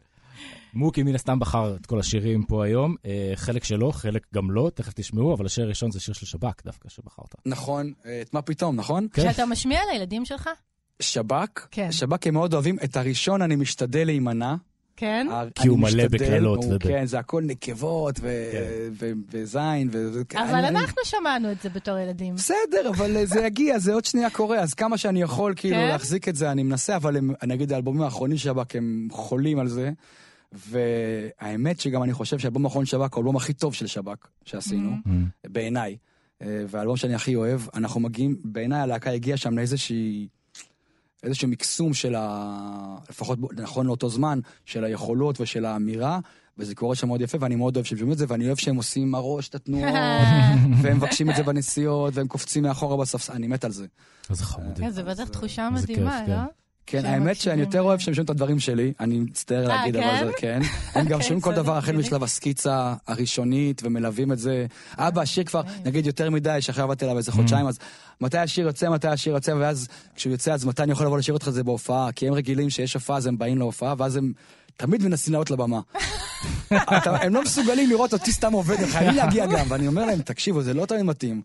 מוקי 0.74 1.04
מן 1.04 1.16
הסתם 1.16 1.40
בחר 1.40 1.76
את 1.76 1.86
כל 1.86 2.00
השירים 2.00 2.44
פה 2.44 2.66
היום, 2.66 2.96
אה, 3.06 3.32
חלק 3.36 3.64
שלו, 3.64 3.92
חלק 3.92 4.22
גם 4.34 4.52
לא, 4.52 4.72
תכף 4.76 4.94
תשמעו, 4.96 5.34
אבל 5.34 5.46
השיר 5.46 5.64
הראשון 5.66 5.92
זה 5.92 6.00
שיר 6.00 6.14
של 6.14 6.26
שב"כ 6.26 6.64
דווקא 6.66 6.90
שבחרת. 6.90 7.36
נכון, 7.46 7.94
אה, 8.06 8.22
את 8.22 8.34
מה 8.34 8.42
פתאום, 8.42 8.76
נכון? 8.76 9.08
כן. 9.14 9.22
כשאתה 9.30 9.46
משמיע 9.46 9.80
לילדים 9.92 10.26
שלך? 10.26 10.50
שב"כ, 11.00 11.68
כן. 11.72 11.92
שב"כ 11.92 12.28
הם 12.28 12.34
מאוד 12.34 12.54
אוהבים, 12.54 12.78
את 12.84 12.98
הראשון 12.98 13.42
אני 13.42 13.56
משתדל 13.56 14.04
להימנע. 14.06 14.56
כן? 15.00 15.28
כי 15.56 15.68
הוא 15.68 15.76
אני 15.78 15.82
מלא 15.96 16.04
משתדל, 16.06 16.18
בקללות 16.26 16.60
וב- 16.66 16.78
כן, 16.78 17.06
זה 17.06 17.20
הכל 17.20 17.42
נקבות 17.46 18.20
ו- 18.22 18.50
כן. 18.52 18.64
ו- 18.92 19.12
וזין. 19.32 19.90
ו- 19.92 20.22
אבל 20.36 20.56
אני- 20.56 20.68
אני- 20.68 20.80
אנחנו 20.80 21.02
שמענו 21.04 21.52
את 21.52 21.62
זה 21.62 21.70
בתור 21.70 21.98
ילדים. 21.98 22.36
בסדר, 22.36 22.90
אבל 22.90 23.12
זה 23.26 23.40
יגיע, 23.46 23.80
זה 23.80 23.94
עוד 23.94 24.06
שנייה 24.06 24.30
קורה, 24.30 24.60
אז 24.60 24.74
כמה 24.74 24.98
שאני 24.98 25.22
יכול 25.22 25.54
כאילו 25.56 25.76
כן? 25.76 25.88
להחזיק 25.88 26.28
את 26.28 26.36
זה, 26.36 26.52
אני 26.52 26.64
מנסה, 26.64 26.96
אבל 26.96 27.18
הם, 27.18 27.32
נגיד 27.48 27.74
האלבומים 27.74 28.02
האחרונים 28.02 28.38
של 28.38 28.44
שב"כ 28.44 28.76
הם 28.76 29.08
חולים 29.12 29.60
על 29.60 29.68
זה. 29.68 29.92
והאמת 30.52 31.80
שגם 31.80 32.04
אני 32.04 32.14
חושב 32.14 32.40
שהאלבום 32.40 32.66
האחרון 32.66 32.86
של 32.86 32.92
שב"כ 32.98 33.14
הוא 33.14 33.22
האלבום 33.22 33.36
הכי 33.36 33.54
טוב 33.54 33.74
של 33.74 33.88
שב"כ 33.88 34.28
שעשינו, 34.46 34.92
Mhm. 34.92 35.08
Mm. 35.08 35.50
בעיניי. 35.50 35.98
אה, 36.42 36.64
והאלבום 36.70 36.98
שאני 36.98 37.16
הכי 37.16 37.36
אוהב, 37.36 37.62
אנחנו 37.74 38.00
מגיעים, 38.00 38.36
בעיניי 38.46 38.80
הלהקה 38.80 39.12
הגיעה 39.12 39.38
שם 39.38 39.58
לאיזושהי... 39.58 40.28
איזשהו 41.24 41.48
מקסום 41.48 41.94
של 41.94 42.16
ה... 42.18 42.98
לפחות 43.10 43.40
נכון 43.54 43.86
לאותו 43.86 44.10
זמן, 44.10 44.40
של 44.66 44.84
היכולות 44.84 45.42
ושל 45.42 45.66
האמירה, 45.66 46.20
וזה 46.58 46.76
קורה 46.76 46.96
שם 46.96 47.08
מאוד 47.08 47.22
יפה, 47.22 47.38
ואני 47.42 47.56
מאוד 47.56 47.76
אוהב 47.76 47.86
שהם 47.86 47.98
שומעים 47.98 48.14
את 48.14 48.18
זה, 48.18 48.26
ואני 48.28 48.46
אוהב 48.46 48.58
שהם 48.58 48.76
עושים 48.76 49.16
הראש 49.16 49.50
את 49.50 49.56
התנועות, 49.56 49.94
והם 50.82 50.98
מבקשים 50.98 51.30
את 51.30 51.36
זה 51.36 51.44
בנסיעות, 51.44 52.16
והם 52.16 52.28
קופצים 52.28 52.64
מאחורה 52.64 52.98
בספסל, 52.98 53.34
אני 53.34 53.48
מת 53.48 53.66
על 53.66 53.72
זה. 53.72 53.86
איזה 54.30 54.44
חמודים. 54.44 54.86
כן, 54.86 54.90
זה 54.90 55.04
בטח 55.04 55.28
תחושה 55.28 55.70
כיף, 55.76 55.84
מדהימה, 55.84 56.22
כן. 56.26 56.32
לא? 56.32 56.38
כן, 56.90 57.06
האמת 57.06 57.36
שאני 57.36 57.62
יותר 57.62 57.82
אוהב 57.82 58.00
שהם 58.00 58.14
שומעים 58.14 58.26
את 58.26 58.30
הדברים 58.30 58.60
שלי, 58.60 58.94
אני 59.00 59.20
מצטער 59.20 59.70
אה, 59.70 59.76
להגיד, 59.76 59.96
אבל 59.96 60.26
זה 60.26 60.32
כן. 60.38 60.62
הם 60.94 61.06
גם 61.06 61.12
אוקיי, 61.14 61.22
שומעים 61.22 61.42
כל 61.42 61.54
דבר 61.54 61.78
החל. 61.78 61.98
משלב 61.98 62.24
הסקיצה 62.24 62.94
הראשונית, 63.08 63.82
ומלווים 63.84 64.32
את 64.32 64.40
זה. 64.40 64.66
אבא, 64.98 65.22
השיר 65.22 65.44
כבר, 65.44 65.60
אוקיי. 65.60 65.76
נגיד 65.86 66.06
יותר 66.06 66.30
מדי, 66.30 66.58
שעכשיו 66.62 66.84
עבדתי 66.84 67.06
עליו 67.06 67.18
איזה 67.18 67.32
חודשיים, 67.32 67.68
אז 67.68 67.80
מתי 68.22 68.38
השיר 68.38 68.66
יוצא, 68.68 68.90
מתי 68.90 69.08
השיר 69.08 69.34
יוצא, 69.34 69.52
ואז 69.60 69.88
כשהוא 70.16 70.32
יוצא, 70.32 70.54
אז 70.54 70.66
מתי 70.66 70.84
אני 70.84 70.92
יכול 70.92 71.06
לבוא 71.06 71.18
לשיר 71.18 71.34
אותך 71.34 71.48
את 71.48 71.54
זה 71.54 71.64
בהופעה? 71.64 72.12
כי 72.12 72.28
הם 72.28 72.34
רגילים 72.34 72.70
שיש 72.70 72.94
הופעה, 72.94 73.18
אז 73.18 73.26
הם 73.26 73.38
באים 73.38 73.58
להופעה, 73.58 73.94
ואז 73.98 74.16
הם 74.16 74.34
תמיד 74.78 75.04
מנסים 75.04 75.34
לעלות 75.34 75.52
לבמה. 75.52 75.80
אתה- 76.74 77.16
הם 77.22 77.34
לא 77.34 77.42
מסוגלים 77.42 77.90
לראות 77.90 78.14
אותי 78.14 78.32
סתם 78.32 78.54
עובד, 78.54 78.80
הם 78.80 78.88
חייבים 78.88 79.16
להגיע 79.16 79.46
גם, 79.46 79.66
ואני 79.70 79.88
אומר 79.88 80.06
להם, 80.06 80.22
תקשיבו, 80.22 80.62
זה 80.62 80.74
לא 80.74 80.86
תמיד 80.86 81.02
מתאים. 81.02 81.42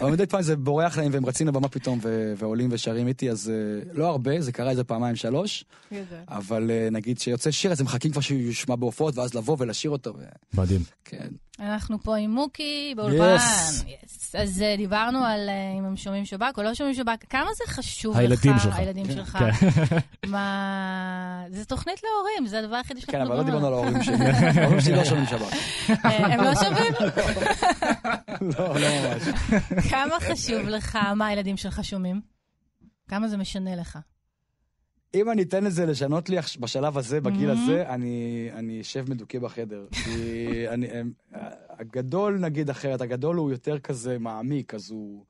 אבל 0.00 0.10
מדי 0.10 0.26
פעם 0.26 0.42
זה 0.42 0.56
בורח 0.56 0.98
להם, 0.98 1.10
והם 1.12 1.26
רצים 1.26 1.48
לבמה 1.48 1.68
פתאום, 1.68 1.98
ו- 2.02 2.32
ועולים 2.38 2.68
ושרים 2.72 3.08
איתי, 3.08 3.30
אז 3.30 3.50
אה, 3.50 3.54
לא 3.92 4.06
הרבה, 4.08 4.40
זה 4.40 4.52
קרה 4.52 4.70
איזה 4.70 4.84
פעמיים 4.84 5.16
שלוש, 5.16 5.64
אבל 6.28 6.70
אה, 6.70 6.88
נגיד 6.90 7.18
שיוצא 7.18 7.50
שיר, 7.50 7.72
אז 7.72 7.80
הם 7.80 7.86
מחכים 7.86 8.10
כבר 8.12 8.20
שהוא 8.20 8.38
יושמע 8.40 8.76
בהופעות, 8.76 9.18
ואז 9.18 9.34
לבוא 9.34 9.56
ולשיר 9.58 9.90
אותו, 9.90 10.14
מדהים. 10.54 10.80
וכן. 11.02 11.28
אנחנו 11.60 12.02
פה 12.02 12.16
עם 12.16 12.30
מוקי 12.30 12.94
באולפן. 12.96 13.36
Yes. 13.36 13.82
Yes. 13.84 14.18
אז 14.38 14.62
אה, 14.62 14.74
דיברנו 14.76 15.24
על 15.24 15.48
אה, 15.48 15.78
אם 15.78 15.84
הם 15.84 15.96
שומעים 15.96 16.24
שב"כ 16.24 16.58
או 16.58 16.62
לא 16.62 16.74
שומעים 16.74 16.94
שב"כ. 16.94 17.24
כמה 17.30 17.50
זה 17.56 17.72
חשוב 17.72 18.14
לך? 18.14 18.20
הילדים 18.20 18.58
שלך. 18.58 18.76
הילדים 18.76 19.06
כן. 19.06 19.12
שלך. 19.12 19.38
כן. 19.38 19.96
מה... 20.30 21.44
זה 21.50 21.64
תוכנית 21.64 22.00
להורים, 22.02 22.46
זה 22.46 22.58
הדבר 22.58 22.76
היחידי 22.76 23.00
כן, 23.00 23.12
שאנחנו 23.12 23.34
אבל 23.34 23.36
לא 23.36 23.44
מדברים 23.44 23.64
דיברנו 23.64 23.78
על. 23.78 23.84
ההורים 23.84 24.02
שלי, 24.02 24.16
ההורים 24.62 24.80
שלי 24.80 24.96
לא 24.96 25.04
שומעים 25.04 25.26
שבת. 25.26 25.52
אה, 26.04 26.34
הם 26.34 26.40
לא 26.40 26.54
שומעים? 26.54 26.92
לא, 28.58 28.80
לא 28.80 28.88
ממש. 29.00 29.22
כמה 29.90 30.20
חשוב 30.20 30.60
לך 30.68 30.98
מה 31.16 31.26
הילדים 31.26 31.56
שלך 31.56 31.84
שומעים? 31.84 32.20
כמה 33.08 33.28
זה 33.28 33.36
משנה 33.36 33.76
לך? 33.76 33.98
אם 35.14 35.30
אני 35.30 35.42
אתן 35.42 35.64
לזה 35.64 35.86
לשנות 35.86 36.28
לי 36.28 36.36
בשלב 36.60 36.98
הזה, 36.98 37.20
בגיל 37.20 37.50
Mhm. 37.50 37.52
הזה, 37.52 37.84
אני 37.88 38.48
אני 38.52 38.80
אשב 38.80 39.10
מדוכא 39.10 39.38
בחדר. 39.38 39.86
כי 40.04 40.68
אני, 40.68 40.86
הגדול 41.78 42.38
נגיד 42.38 42.70
אחרת, 42.70 43.00
הגדול 43.00 43.36
הוא 43.36 43.50
יותר 43.50 43.78
כזה 43.78 44.18
מעמיק, 44.18 44.74
אז 44.74 44.90
הוא... 44.90 45.24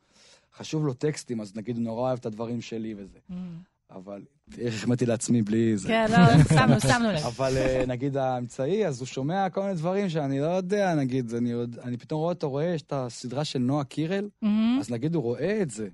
חשוב 0.56 0.86
לו 0.86 0.92
טקסטים, 0.94 1.40
אז 1.40 1.56
נגיד 1.56 1.76
הוא 1.76 1.84
נורא 1.84 2.00
אוהב 2.00 2.18
את 2.18 2.26
הדברים 2.26 2.60
שלי 2.60 2.94
וזה. 2.94 3.18
Mm. 3.30 3.34
אבל 3.90 4.22
איך 4.58 4.74
החמאתי 4.74 5.06
לעצמי 5.06 5.42
בלי 5.42 5.76
זה. 5.76 5.88
כן, 5.88 6.06
לא, 6.10 6.44
שמנו, 6.48 6.80
שמנו 6.92 7.12
לב. 7.12 7.24
אבל 7.26 7.56
אה, 7.56 7.84
נגיד 7.86 8.16
האמצעי, 8.16 8.86
אז 8.86 9.00
הוא 9.00 9.06
שומע 9.06 9.48
כל 9.50 9.62
מיני 9.62 9.74
דברים 9.74 10.08
שאני 10.08 10.40
לא 10.40 10.46
יודע, 10.46 10.94
נגיד, 10.94 11.34
אני, 11.34 11.52
עוד, 11.52 11.78
אני 11.82 11.96
פתאום 11.96 12.20
רואה 12.20 12.32
אותו, 12.32 12.50
רואה, 12.50 12.64
יש 12.64 12.82
את 12.82 12.92
הסדרה 12.96 13.44
של 13.44 13.58
נועה 13.58 13.84
קירל, 13.84 14.28
מהמם. 14.42 14.76
אז 14.80 14.90
נגיד 14.90 15.14
הוא 15.14 15.22
רואה 15.22 15.58
את 15.62 15.70
זה. 15.70 15.88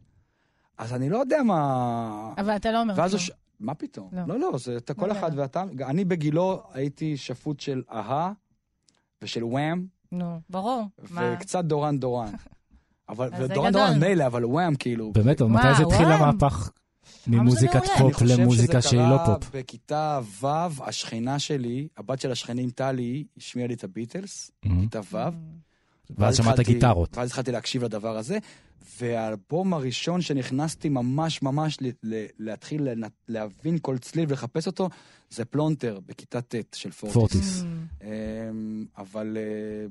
אז 0.79 0.93
אני 0.95 1.11
לא 1.11 1.19
יודע 1.19 1.43
מה... 1.43 2.33
אבל 2.39 2.57
אתה 2.57 2.73
לא 2.73 2.81
אומר 2.81 2.95
כלום. 2.95 3.07
מה 3.61 3.75
פתאום? 3.75 4.09
לא. 4.13 4.23
לא, 4.27 4.39
לא, 4.39 4.59
זה 4.59 4.77
אתה 4.77 4.95
כל 4.95 5.07
לא 5.07 5.13
אחד 5.13 5.31
יודע. 5.31 5.43
ואתה... 5.43 5.65
אני 5.89 6.05
בגילו 6.05 6.63
הייתי 6.73 7.17
שפוט 7.17 7.61
של 7.61 7.83
a-ha 7.93 8.33
ושל 9.23 9.45
Wham, 9.45 9.87
נו, 10.13 10.41
ברור. 10.51 10.85
מה? 11.11 11.35
וקצת 11.37 11.65
דורן 11.65 11.99
דורן. 11.99 12.33
אבל, 13.09 13.31
גדול. 13.31 13.71
דורן 13.71 14.01
מילא, 14.01 14.27
אבל 14.27 14.45
Wham 14.45 14.75
כאילו... 14.75 15.13
באמת, 15.13 15.43
מתי 15.43 15.75
זה 15.77 15.83
התחיל. 15.83 16.07
המהפך 16.07 16.71
ממוזיקת. 17.27 17.83
פופ 17.99 18.23
למוזיקה 18.23 18.83
שהיא 18.83 19.01
לא 19.01 19.07
אני 19.07 19.27
פופ? 19.27 19.27
חושב 19.27 19.41
שזה 19.41 19.51
קרה 19.53 19.63
בכיתה 19.63 20.21
ו', 20.41 20.85
השכנה 20.85 21.39
שלי, 21.39 21.89
הבת 21.97 22.21
של 22.21 22.33
השכנים 22.33 22.71
טלי, 22.71 23.25
השמיעה 23.37 23.69
לי 23.69 23.75
את 23.75 23.85
הביטלס, 23.85 24.51
מהמם. 24.65 24.81
כיתה 24.81 25.01
ו'. 25.13 25.19
ואז 26.11 26.37
שמעת 26.37 26.61
גיטרות. 26.61 27.17
ואז 27.17 27.29
התחלתי 27.29 27.53
להקשיב 27.53 27.85
לדבר 27.85 28.17
הזה, 28.17 28.39
והאלבום 29.01 29.75
הראשון 29.75 30.21
שנכנסתי 30.21 30.89
ממש 30.89 31.43
ממש 31.43 31.79
ל- 31.81 31.89
ל- 32.03 32.27
להתחיל 32.39 32.89
לנ- 32.89 33.09
להבין 33.29 33.79
כל 33.83 33.99
צליל 33.99 34.25
ולחפש 34.29 34.67
אותו, 34.67 34.89
זה 35.31 35.45
פלונטר 35.45 36.01
בכיתה 36.07 36.41
ט' 36.41 36.55
של 36.75 36.91
פורטיס. 36.91 37.15
פורטיס. 37.15 37.63
Mm. 37.63 38.05
אמ, 38.05 38.85
אבל 38.99 39.37
אה, 39.41 39.87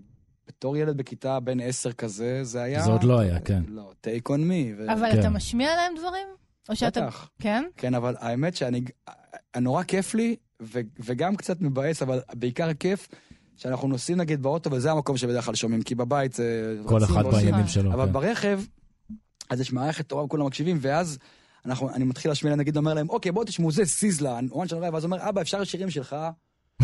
בתור 0.47 0.77
ילד 0.77 0.97
בכיתה 0.97 1.39
בן 1.39 1.59
עשר 1.59 1.91
כזה, 1.93 2.43
זה 2.43 2.61
היה... 2.61 2.81
זה 2.83 2.91
עוד 2.91 3.03
לא 3.03 3.19
היה, 3.19 3.39
כן. 3.39 3.63
לא, 3.67 3.91
take 4.07 4.29
on 4.29 4.39
me. 4.39 4.77
ו- 4.77 4.91
אבל 4.93 5.11
כן. 5.11 5.19
אתה 5.19 5.29
משמיע 5.29 5.75
להם 5.75 5.93
דברים? 5.99 6.27
או 6.69 6.75
שאתה... 6.75 7.01
בטח. 7.01 7.29
כן? 7.39 7.63
כן, 7.77 7.93
אבל 7.93 8.15
האמת 8.19 8.55
שאני... 8.55 8.81
נורא 9.57 9.83
כיף 9.83 10.13
לי, 10.13 10.35
ו- 10.61 10.79
וגם 10.99 11.35
קצת 11.35 11.61
מבאס, 11.61 12.01
אבל 12.01 12.19
בעיקר 12.33 12.73
כיף, 12.73 13.07
שאנחנו 13.57 13.87
נוסעים 13.87 14.17
נגיד 14.17 14.41
באוטו, 14.41 14.71
וזה 14.71 14.91
המקום 14.91 15.17
שבדרך 15.17 15.45
כלל 15.45 15.55
שומעים, 15.55 15.81
כי 15.81 15.95
בבית 15.95 16.33
זה... 16.33 16.75
כל 16.85 17.03
אחד. 17.03 17.23
בעניינים 17.25 17.67
שלו. 17.67 17.93
אבל 17.93 18.05
כן. 18.05 18.13
ברכב, 18.13 18.61
אז 19.49 19.59
יש 19.61 19.73
מערכת 19.73 20.05
תורה 20.09 20.23
וכולם 20.23 20.45
מקשיבים, 20.45 20.77
ואז 20.81 21.17
אנחנו, 21.65 21.89
אני 21.89 22.03
מתחיל 22.03 22.31
להשמיע 22.31 22.49
להם, 22.51 22.59
נגיד 22.59 22.77
אומר 22.77 22.93
להם, 22.93 23.09
אוקיי, 23.09 23.31
בואו 23.31 23.45
תשמעו, 23.45 23.71
זה 23.71 23.85
סיזלה, 23.85 24.39
שאני 24.67 24.79
רואה, 24.79 24.93
ואז 24.93 25.03
הוא 25.03 25.11
אומר, 25.13 25.29
אבא, 25.29 25.41
אפשר 25.41 25.63
שירים 25.63 25.89
שלך? 25.89 26.15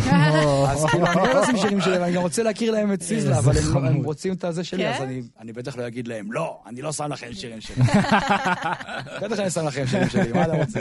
אז 0.68 0.84
כאילו, 0.90 1.06
אני 1.06 1.34
לא 1.34 1.42
עושים 1.42 1.56
שירים 1.56 1.80
שלהם, 1.80 2.02
אני 2.02 2.12
גם 2.12 2.22
רוצה 2.22 2.42
להכיר 2.42 2.72
להם 2.72 2.92
את 2.92 3.02
סיזלה, 3.02 3.38
אבל 3.38 3.52
הם- 3.86 4.04
רוצים 4.04 4.32
את 4.32 4.44
הזה 4.44 4.64
שלי, 4.64 4.82
כן? 4.84 4.92
אז 4.92 5.02
אני- 5.02 5.22
אני 5.40 5.52
בטח 5.52 5.76
לא 5.76 5.86
אגיד 5.86 6.08
להם, 6.08 6.32
לא, 6.32 6.60
אני 6.66 6.82
לא 6.82 6.92
שם 6.92 7.12
לכם 7.12 7.32
שירים 7.32 7.60
שלי. 7.60 7.84
בטח 9.22 9.38
אני 9.38 9.50
שם 9.50 9.66
לכם 9.66 9.86
שירים 9.86 10.08
שלי, 10.08 10.32
מה 10.32 10.44
אתה 10.44 10.52
רוצה? 10.52 10.80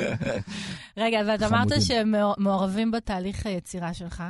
רגע, 0.97 1.19
ואת 1.27 1.43
אמרת. 1.43 1.67
שהם 1.81 2.11
מעור- 2.11 2.35
מעורבים 2.37 2.91
בתהליך 2.91 3.45
היצירה 3.45 3.93
שלך. 3.93 4.23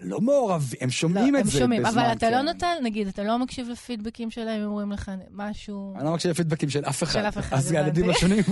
לא 0.00 0.20
מעורב, 0.20 0.72
הם 0.80 0.90
שומעים 0.90 1.34
לא, 1.34 1.38
את 1.38 1.44
הם 1.44 1.50
זה 1.50 1.58
שומעים, 1.58 1.82
בזמן, 1.82 2.02
אבל 2.02 2.12
אתה 2.12 2.30
לא 2.30 2.36
כן. 2.36 2.44
נותן, 2.44 2.74
נגיד, 2.82 3.06
אתה 3.08 3.22
לא 3.24 3.38
מקשיב 3.38 3.68
לפידבקים 3.68 4.30
שלהם, 4.30 4.60
הם 4.62 4.66
אומרים 4.68 4.92
לך 4.92 5.10
משהו... 5.30 5.94
אני 5.96 6.04
לא 6.04 6.12
מקשיב 6.14 6.30
לפידבקים 6.30 6.70
של 6.70 6.84
אף 6.84 7.02
אחד. 7.02 7.12
של 7.20 7.28
אף 7.28 7.38
אחד, 7.38 7.56
אז 7.56 7.72
הילדים. 7.72 8.04
לא 8.08 8.14
שונים 8.14 8.42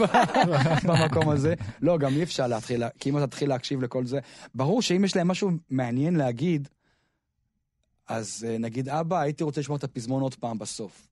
במקום 0.89 1.29
הזה. 1.29 1.55
לא, 1.83 1.99
גם 1.99 2.13
אי 2.13 2.23
אפשר 2.23 2.47
להתחיל, 2.47 2.81
לה- 2.81 2.89
כי 3.01 3.11
אם 3.11 3.19
אתה 3.19 3.27
תתחיל 3.27 3.49
להקשיב 3.49 3.83
לכל 3.83 4.07
זה, 4.07 4.19
ברור 4.55 4.83
שאם 4.83 5.05
יש 5.05 5.17
להם 5.17 5.29
משהו 5.29 5.51
מעניין 5.71 6.17
להגיד, 6.17 6.69
אז 8.09 8.47
אה, 8.49 8.59
נגיד, 8.59 8.89
אבא, 8.89 9.21
הייתי 9.21 9.45
רוצה 9.45 9.61
לשמוע 9.61 9.79
את 9.79 9.85
הפזמון 9.85 10.23
עוד 10.23 10.35
פעם 10.35 10.59
בסוף. 10.59 11.07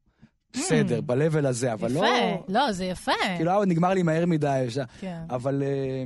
בסדר, 0.53 1.01
ב-level 1.01 1.47
הזה, 1.47 1.73
אבל 1.73 1.93
לא... 1.93 1.99
יפה, 1.99 2.43
לא, 2.49 2.73
זה 2.73 2.85
יפה. 2.85 3.13
כאילו, 3.37 3.65
נגמר 3.65 3.89
לי 3.95 4.03
מהר 4.03 4.27
מדי. 4.27 4.67
כן. 5.01 5.21
אבל 5.31 5.63
אה, 5.63 6.03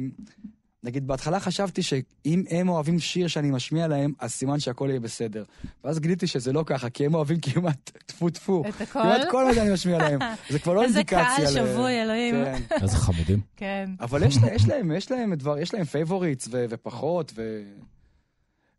נגיד, 0.84 1.06
בהתחלה 1.06 1.40
חשבתי 1.40 1.82
שאם 1.82 2.42
הם 2.50 2.68
אוהבים 2.68 2.98
שיר 2.98 3.28
שאני 3.28 3.50
משמיע 3.50 3.86
להם, 3.88 4.12
אז 4.18 4.32
סימן 4.32 4.60
שהכל 4.60 4.86
יהיה 4.90 5.00
בסדר. 5.00 5.44
ואז 5.84 6.00
גיליתי 6.00 6.26
שזה 6.26 6.52
לא 6.52 6.62
ככה, 6.66 6.90
כי 6.90 7.06
הם 7.06 7.14
אוהבים 7.14 7.40
כמעט 7.40 7.90
טפו 8.06 8.30
טפו. 8.30 8.62
את 8.68 8.80
הכל? 8.80 8.84
כמעט 9.02 9.20
כל 9.30 9.44
מה 9.44 9.54
שאני 9.54 9.72
משמיע 9.72 9.98
להם. 9.98 10.18
זה 10.50 10.58
כבר 10.58 10.72
לא 10.74 10.82
איזה 10.82 10.98
אינדיקציה. 10.98 11.26
קהל 11.36 11.44
ל- 11.44 11.46
שבוי, 11.72 12.02
אלוהים. 12.02 12.34
כן. 12.44 12.62
איזה 12.82 12.96
חמודים. 12.96 13.40
כן. 13.56 13.90
אבל 14.00 14.22
יש, 14.22 14.36
לה- 14.36 14.54
יש 14.54 14.68
להם, 14.68 14.92
יש 14.92 15.10
להם 15.10 15.34
דבר, 15.34 15.58
יש 15.58 15.74
להם 15.74 15.84
favorites 15.85 16.49
ו- 16.50 16.64
ופחות, 16.68 17.32
ו... 17.36 17.62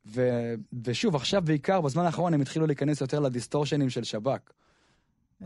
ו... 0.05 0.29
ושוב, 0.85 1.15
עכשיו 1.15 1.41
בעיקר, 1.45 1.81
בזמן 1.81 2.05
האחרון 2.05 2.33
הם 2.33 2.41
התחילו 2.41 2.67
להיכנס 2.67 3.01
יותר 3.01 3.19
לדיסטורשנים 3.19 3.89
של 3.89 4.03
שב"ק. 4.03 4.39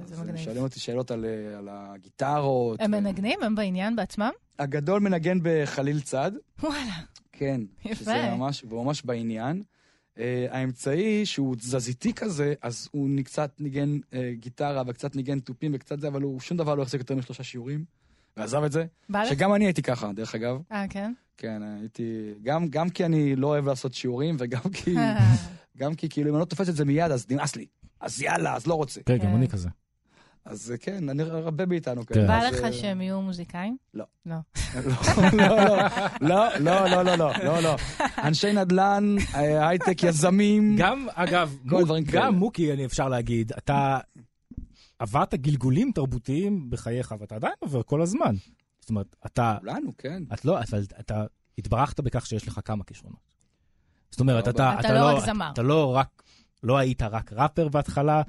איזה 0.01 0.13
אז 0.16 0.22
הם 0.22 0.27
מגניב. 0.27 0.44
שואלים 0.44 0.63
אותי 0.63 0.80
שאלות 0.80 1.12
על, 1.12 1.25
אה, 1.25 1.58
על 1.58 1.68
הגיטרות. 1.72 2.82
הם 2.82 2.94
ו- 2.94 3.01
מנגנים? 3.01 3.44
הם 3.44 3.56
בעניין 3.56 3.96
בעצמם? 3.96 4.32
הגדול 4.60 5.00
מנגן 5.00 5.38
בחליל 5.44 6.01
צד. 6.01 6.32
וואלה. 6.63 6.94
כן. 7.32 7.62
יפה. 7.86 7.96
שזה 7.96 8.30
ממש, 8.32 8.63
והוא 8.70 8.86
ממש 8.86 9.01
בעניין. 9.06 9.63
Uh, 10.16 10.20
האמצעי, 10.50 11.25
שהוא 11.25 11.56
תזזיתי 11.56 12.13
כזה, 12.13 12.54
אז 12.62 12.89
הוא 12.92 13.10
קצת 13.25 13.51
ניגן 13.60 13.98
uh, 13.98 14.16
גיטרה 14.34 14.84
וקצת 14.88 15.16
ניגן 15.16 15.39
תופים 15.39 15.72
וקצת 15.75 16.00
זה, 16.00 16.08
אבל 16.08 16.22
הוא 16.22 16.39
שום 16.39 16.58
דבר 16.58 16.75
לא 16.75 16.82
החזיק 16.82 17.00
יותר 17.00 17.16
משלושה 17.16 17.44
שיעורים. 17.44 17.86
ועזב 18.38 18.63
את 18.63 18.72
זה. 18.72 18.86
בא 19.10 19.22
לך? 19.22 19.30
שגם 19.30 19.54
אני 19.54 19.66
הייתי 19.66 19.82
ככה, 19.82 20.12
דרך 20.13 20.36
אגב. 20.36 20.62
אה, 20.72 20.86
כן? 20.89 21.13
כן, 21.38 21.62
הייתי... 21.80 22.34
גם, 22.44 22.68
גם 22.68 22.89
כי 22.89 23.06
אני 23.06 23.36
לא 23.36 23.48
אוהב 23.48 23.66
לעשות 23.68 23.94
שיעורים, 23.94 24.36
וגם 24.39 24.62
כי... 24.74 24.96
גם 25.80 25.96
כי 25.96 26.10
כאילו 26.10 26.30
אם 26.30 26.36
אני 26.36 26.39
לא 26.39 26.46
תופס 26.46 26.70
את 26.70 26.75
זה 26.75 26.86
מיד, 26.86 27.12
אז 27.12 27.25
נמאס 27.30 27.56
לי. 27.56 27.66
אז 28.00 28.22
יאללה, 28.22 28.56
אז 28.56 28.68
לא 28.68 28.74
רוצה. 28.74 29.01
כן, 29.06 29.18
גם 29.18 29.22
כן. 29.22 29.36
אני 29.36 29.48
כזה. 29.48 29.70
אז 30.48 30.72
אה, 30.72 30.77
כן, 30.77 31.10
אני 31.10 31.24
הרבה 31.24 31.66
מאיתנו 31.66 32.06
כאלה. 32.06 32.22
כן. 32.22 32.27
בא 32.27 32.48
לך 32.48 32.63
אה, 32.63 32.74
שהם 32.74 33.01
יהיו 33.01 33.22
מוזיקאים? 33.22 33.77
לא. 33.94 34.06
לא. 34.25 34.36
לא, 35.34 35.48
לא. 35.48 35.77
לא. 36.22 36.60
לא, 36.60 37.04
לא, 37.04 37.16
לא, 37.18 37.32
לא, 37.44 37.60
לא. 37.63 37.75
אנשי 38.24 38.54
נדל"ן, 38.54 39.16
אה, 39.36 39.70
הייטק, 39.70 40.04
יזמים. 40.04 40.75
גם, 40.77 41.08
אגב, 41.13 41.56
גם 42.12 42.36
מוקי, 42.36 42.74
אני 42.74 42.86
אפשר 42.86 43.10
להגיד, 43.10 43.51
אתה 43.58 44.00
עברת 45.00 45.34
גלגולים 45.34 45.92
תרבותיים 45.92 46.70
בחייך, 46.70 47.16
ואתה 47.20 47.36
עדיין 47.36 47.54
עובר 47.60 47.84
כל 47.84 48.01
הזמן. 48.01 48.36
זאת 48.80 48.89
אומרת, 48.89 49.16
אתה... 49.25 49.58
כולנו, 49.60 49.92
כן. 49.98 50.24
את 50.34 50.46
לא, 50.46 50.60
אבל 50.60 50.84
אתה 51.00 51.25
התברכת 51.58 52.00
בכך 52.00 52.25
שיש 52.25 52.48
לך 52.48 52.60
כמה 52.66 52.84
כישרונות. 52.84 53.20
זאת 54.12 54.20
אומרת, 54.20 54.48
אתה 54.48 54.94
לא 54.94 55.18
רק 55.18 55.25
זמר. 55.25 55.51
אתה 55.54 55.62
לא 55.62 55.96
רק, 55.96 56.24
לא 56.63 56.77
היית 56.77 57.01
רק 57.01 57.34
ראפר 57.34 57.68
בהתחלה, 57.68 58.22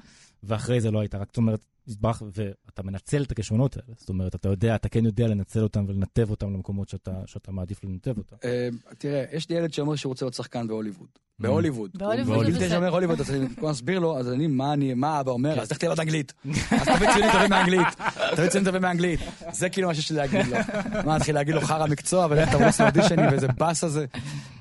ואחרי 0.43 0.81
זה 0.81 0.91
לא 0.91 0.99
היית 0.99 1.15
רק... 1.15 1.27
זאת 1.27 1.37
אומרת, 1.37 1.65
התברך, 1.89 2.23
ואתה 2.33 2.83
מנצל 2.83 3.23
את 3.23 3.31
הכישרונות 3.31 3.77
האלה. 3.77 3.95
זאת 3.97 4.09
אומרת, 4.09 4.35
אתה 4.35 4.49
יודע, 4.49 4.75
אתה 4.75 4.89
כן 4.89 5.05
יודע 5.05 5.27
לנצל 5.27 5.63
אותם 5.63 5.85
ולנתב 5.87 6.29
אותם 6.29 6.53
למקומות 6.53 6.89
שאתה, 6.89 7.21
שאתה 7.25 7.51
מעדיף 7.51 7.83
לנתב 7.83 8.17
אותם. 8.17 8.35
אה, 8.43 8.69
תראה, 8.97 9.25
יש 9.31 9.49
לי 9.49 9.55
ילד 9.55 9.73
שאומר 9.73 9.95
שהוא 9.95 10.09
רוצה 10.09 10.25
להיות 10.25 10.33
שחקן 10.33 10.67
בהוליווד. 10.67 11.07
בהוליווד. 11.39 11.91
בהוליווד 11.93 12.35
הוא 12.35 12.45
זה 12.45 12.51
בסדר. 12.51 12.69
שאומר 12.69 12.89
הוליווד, 12.89 13.19
אז 13.19 13.31
אני 13.31 13.49
כבר 13.57 13.71
אסביר 13.71 13.99
לו, 13.99 14.17
אז 14.17 14.29
אני, 14.29 14.47
מה 14.47 14.73
אני, 14.73 14.93
מה 14.93 15.19
אבא 15.19 15.31
אומר? 15.31 15.61
אז 15.61 15.71
לך 15.71 15.77
תלמד 15.77 15.99
אנגלית. 15.99 16.33
אז 16.71 16.87
תביא 16.95 17.07
ציונים 17.13 17.31
טובים 17.31 17.49
מאנגלית. 17.49 17.87
תביא 18.35 18.49
ציונים 18.49 18.65
טובים 18.65 18.81
מאנגלית. 18.81 19.19
זה 19.51 19.69
כאילו 19.69 19.87
מה 19.87 19.95
שיש 19.95 20.11
לי 20.11 20.17
להגיד 20.17 20.45
לו. 20.47 20.57
מה, 21.05 21.15
נתחיל 21.15 21.35
להגיד 21.35 21.55
לו 21.55 21.61
חרא 21.61 21.87
מקצוע, 21.87 22.27
ולך 22.29 22.49
תרוץ 22.49 22.81
לאודישנים 22.81 23.25
ואיזה 23.31 23.47
באס 23.47 23.83
הזה. 23.83 24.05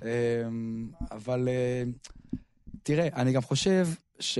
אמ, 0.02 0.08
אבל 1.10 1.48
אה, 1.48 1.82
תראה, 2.82 3.08
אני 3.16 3.32
גם 3.32 3.42
חושב 3.42 3.88
ש... 4.20 4.38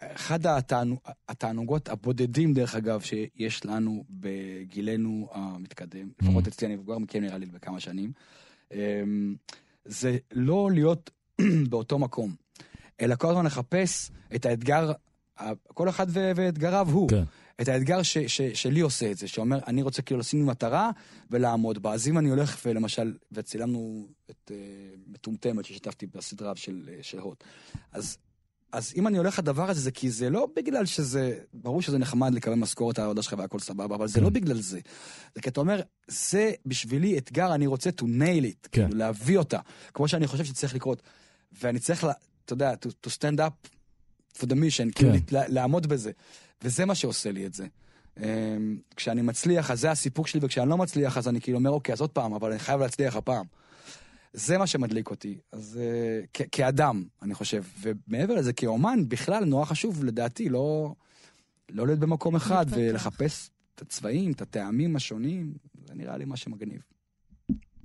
אחד 0.00 0.46
התענו- 0.46 1.00
התענוגות 1.28 1.88
הבודדים, 1.88 2.54
דרך 2.54 2.74
אגב, 2.74 3.00
שיש 3.00 3.66
לנו 3.66 4.04
בגילנו 4.10 5.28
המתקדם, 5.32 6.08
לפחות 6.22 6.46
אצלי, 6.46 6.66
אני 6.66 6.78
כבר 6.78 6.98
מכיר 6.98 7.20
נראה 7.20 7.38
לי 7.38 7.46
בכמה 7.46 7.80
שנים, 7.80 8.12
אמ, 8.72 9.36
זה 9.84 10.18
לא 10.32 10.70
להיות 10.72 11.10
באותו 11.70 11.98
מקום, 11.98 12.34
אלא 13.00 13.14
כל 13.14 13.28
הזמן 13.28 13.46
לחפש 13.46 14.10
את 14.34 14.46
האתגר, 14.46 14.92
כל 15.66 15.88
אחד 15.88 16.06
ואתגריו 16.10 16.88
הוא. 16.90 17.08
כן. 17.08 17.22
את 17.60 17.68
האתגר 17.68 18.02
ש, 18.02 18.18
ש, 18.18 18.42
שלי 18.42 18.80
עושה 18.80 19.10
את 19.10 19.16
זה, 19.16 19.28
שאומר, 19.28 19.58
אני 19.66 19.82
רוצה 19.82 20.02
כאילו 20.02 20.20
לשים 20.20 20.46
מטרה 20.46 20.90
ולעמוד 21.30 21.82
בה. 21.82 21.92
אז 21.92 22.08
אם 22.08 22.18
אני 22.18 22.28
הולך 22.28 22.60
ולמשל, 22.66 23.14
וצילמנו 23.32 24.08
את 24.30 24.50
uh, 24.50 24.98
מטומטמת 25.06 25.64
ששיתפתי 25.64 26.06
בסדרה 26.06 26.56
של, 26.56 26.88
uh, 26.88 27.02
של 27.02 27.18
הוט, 27.18 27.44
אז, 27.92 28.18
אז 28.72 28.92
אם 28.96 29.06
אני 29.06 29.18
הולך 29.18 29.38
לדבר 29.38 29.70
הזה, 29.70 29.80
זה 29.80 29.90
כי 29.90 30.10
זה 30.10 30.30
לא 30.30 30.48
בגלל 30.56 30.86
שזה, 30.86 31.38
ברור 31.54 31.82
שזה 31.82 31.98
נחמד 31.98 32.34
לקבל 32.34 32.54
משכורת 32.54 32.98
על 32.98 33.04
העבודה 33.04 33.22
שלך 33.22 33.34
והכל 33.38 33.58
סבבה, 33.58 33.94
אבל 33.94 34.08
זה 34.08 34.14
כן. 34.14 34.22
לא 34.24 34.30
בגלל 34.30 34.60
זה. 34.60 34.80
זה 35.34 35.40
כי 35.42 35.48
אתה 35.48 35.60
אומר, 35.60 35.80
זה 36.08 36.52
בשבילי 36.66 37.18
אתגר, 37.18 37.54
אני 37.54 37.66
רוצה 37.66 37.90
to 37.90 38.02
nail 38.04 38.42
it, 38.44 38.68
כן. 38.72 38.82
כאילו 38.86 38.98
להביא 38.98 39.38
אותה, 39.38 39.58
כמו 39.94 40.08
שאני 40.08 40.26
חושב 40.26 40.44
שצריך 40.44 40.74
לקרות. 40.74 41.02
ואני 41.62 41.78
צריך, 41.78 42.04
לה, 42.04 42.12
אתה 42.44 42.52
יודע, 42.52 42.72
to, 42.74 43.08
to 43.08 43.10
stand 43.10 43.38
up 43.38 43.68
for 44.38 44.46
the 44.46 44.52
mission, 44.54 44.92
כאילו 44.94 45.12
כן. 45.12 45.18
לה- 45.30 45.48
לעמוד 45.48 45.86
בזה. 45.86 46.10
וזה 46.62 46.84
מה 46.84 46.94
שעושה 46.94 47.30
לי 47.32 47.46
את 47.46 47.54
זה. 47.54 47.66
אמ, 48.20 48.22
כשאני 48.96 49.22
מצליח, 49.22 49.70
אז 49.70 49.80
זה 49.80 49.90
הסיפוק 49.90 50.26
שלי, 50.28 50.40
וכשאני 50.42 50.70
לא 50.70 50.76
מצליח, 50.76 51.18
אז 51.18 51.28
אני 51.28 51.40
כאילו 51.40 51.58
אומר, 51.58 51.70
אוקיי, 51.70 51.92
אז 51.92 52.00
עוד 52.00 52.10
פעם, 52.10 52.34
אבל 52.34 52.50
אני 52.50 52.58
חייב 52.58 52.80
להצליח 52.80 53.16
הפעם. 53.16 53.46
זה 54.38 54.58
מה 54.58 54.66
שמדליק 54.66 55.10
אותי, 55.10 55.38
אז 55.52 55.78
uh, 55.80 56.26
כ- 56.34 56.42
כאדם, 56.52 57.04
אני 57.22 57.34
חושב. 57.34 57.64
ומעבר 57.80 58.34
לזה, 58.34 58.52
כאומן, 58.52 59.08
בכלל, 59.08 59.44
נורא 59.44 59.64
חשוב, 59.64 60.04
לדעתי, 60.04 60.48
לא, 60.48 60.94
לא 61.70 61.86
להיות 61.86 61.98
במקום 62.00 62.36
אחד, 62.36 62.66
להתפתח. 62.70 62.76
ולחפש 62.90 63.50
את 63.74 63.82
הצבעים, 63.82 64.32
את 64.32 64.42
הטעמים 64.42 64.96
השונים. 64.96 65.54
זה 65.88 65.94
נראה 65.94 66.16
לי 66.16 66.24
מה 66.24 66.36
שמגניב. 66.36 66.80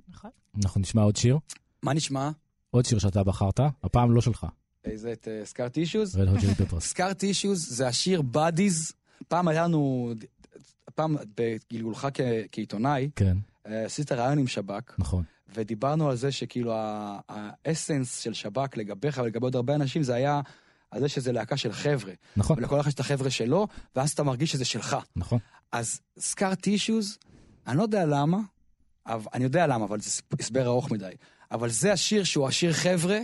נכון. 0.08 0.30
אנחנו 0.64 0.80
נשמע 0.80 1.02
עוד 1.02 1.16
שיר. 1.16 1.38
מה 1.82 1.94
נשמע? 1.94 2.30
עוד 2.70 2.84
שיר 2.84 2.98
שאתה 2.98 3.24
בחרת, 3.24 3.60
הפעם 3.82 4.12
לא 4.12 4.20
שלך. 4.20 4.46
איזה 4.84 5.12
את 5.12 5.28
סקאר 5.44 5.68
טישוז? 5.68 6.16
רד 6.16 6.28
הוט 6.28 6.40
ג'ילי 6.40 6.54
פפרס. 6.54 6.84
סקאר 6.86 7.12
טישוז 7.12 7.68
זה 7.76 7.88
השיר 7.88 8.22
בדיז. 8.22 8.92
פעם 9.28 9.48
היה 9.48 9.64
לנו, 9.64 10.12
פעם 10.94 11.16
בגלגולך 11.36 12.08
כ- 12.14 12.20
כעיתונאי, 12.52 13.10
כן, 13.16 13.36
אה, 13.66 13.84
עשית 13.84 14.12
רעיון 14.12 14.38
עם 14.38 14.46
שב"כ, 14.46 14.94
נכון. 14.98 15.24
ודיברנו 15.54 16.10
על 16.10 16.16
זה 16.16 16.32
שכאילו 16.32 16.72
האסנס 17.28 18.18
של 18.18 18.32
שב"כ 18.32 18.76
לגביך 18.76 19.20
ולגבי 19.24 19.46
עוד 19.46 19.56
הרבה 19.56 19.74
אנשים, 19.74 20.02
זה 20.02 20.14
היה 20.14 20.40
על 20.90 21.00
זה 21.00 21.08
שזה 21.08 21.32
להקה 21.32 21.56
של 21.56 21.72
חבר'ה. 21.72 22.12
נכון, 22.36 22.58
ולכל 22.58 22.80
אחד 22.80 22.88
יש 22.88 22.94
את 22.94 23.00
החבר'ה 23.00 23.30
שלו, 23.30 23.66
ואז 23.96 24.10
אתה 24.10 24.22
מרגיש 24.22 24.52
שזה 24.52 24.64
שלך. 24.64 24.96
נכון. 25.16 25.38
אז 25.72 26.00
סקאר 26.18 26.54
טישוז, 26.54 27.18
אני 27.66 27.76
לא 27.76 27.82
יודע 27.82 28.06
למה, 28.06 28.38
אבל, 29.06 29.26
אני 29.34 29.44
יודע 29.44 29.66
למה, 29.66 29.84
אבל 29.84 30.00
זה 30.00 30.22
הסבר 30.40 30.66
ארוך 30.66 30.90
מדי. 30.90 31.12
אבל 31.50 31.70
זה 31.70 31.92
השיר 31.92 32.24
שהוא 32.24 32.48
השיר 32.48 32.72
חבר'ה, 32.72 33.18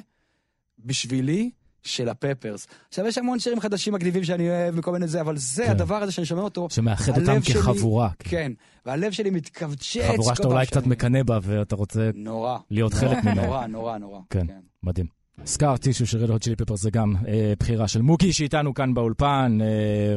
בשבילי, 0.79 1.51
של 1.83 2.09
הפפרס. 2.09 2.67
עכשיו, 2.89 3.07
יש 3.07 3.19
המון 3.19 3.39
שירים 3.39 3.61
חדשים 3.61 3.95
מגניבים 3.95 4.25
שאני 4.25 4.49
אוהב 4.51 4.75
וכל 4.79 4.93
מיני 4.93 5.09
זה, 5.09 5.21
אבל 5.21 5.37
זה 5.37 5.65
כן. 5.65 5.71
הדבר 5.71 5.95
הזה 5.95 6.13
שאני 6.13 6.25
שומע 6.25 6.43
אותו. 6.43 6.67
שמאחד 6.71 7.19
אותם 7.21 7.43
שלי- 7.43 7.55
כחבורה. 7.55 8.11
כן. 8.19 8.31
כן, 8.31 8.53
והלב 8.87 9.13
שלי 9.13 9.31
מתכווצ'ץ. 9.31 9.97
חבורה 10.15 10.35
שאתה 10.37 10.49
אולי 10.49 10.67
קצת 10.67 10.87
מקנא 10.87 11.23
בה 11.23 11.39
ואתה 11.43 11.77
רוצה 11.77 12.11
נורא. 12.15 12.59
להיות 12.71 12.95
נורא, 12.95 13.05
חלק 13.15 13.25
ממנה. 13.25 13.47
נורא, 13.47 13.67
נורא, 13.67 13.99
נורא. 13.99 14.21
כן. 14.31 14.47
מדהים. 14.83 15.07
סקאר 15.45 15.77
טישו 15.77 16.07
של 16.07 16.19
רד 16.19 16.31
הוט 16.31 16.43
צ'ילי 16.43 16.57
פפר 16.57 16.77
זה 16.77 16.91
גם 16.91 17.15
אה, 17.29 17.53
בחירה 17.59 17.89
של 17.89 18.03
מוקי 18.03 18.33
שאיתנו 18.33 18.75
כאן 18.75 18.95
באולפן, 18.95 19.59
אה, 19.61 19.67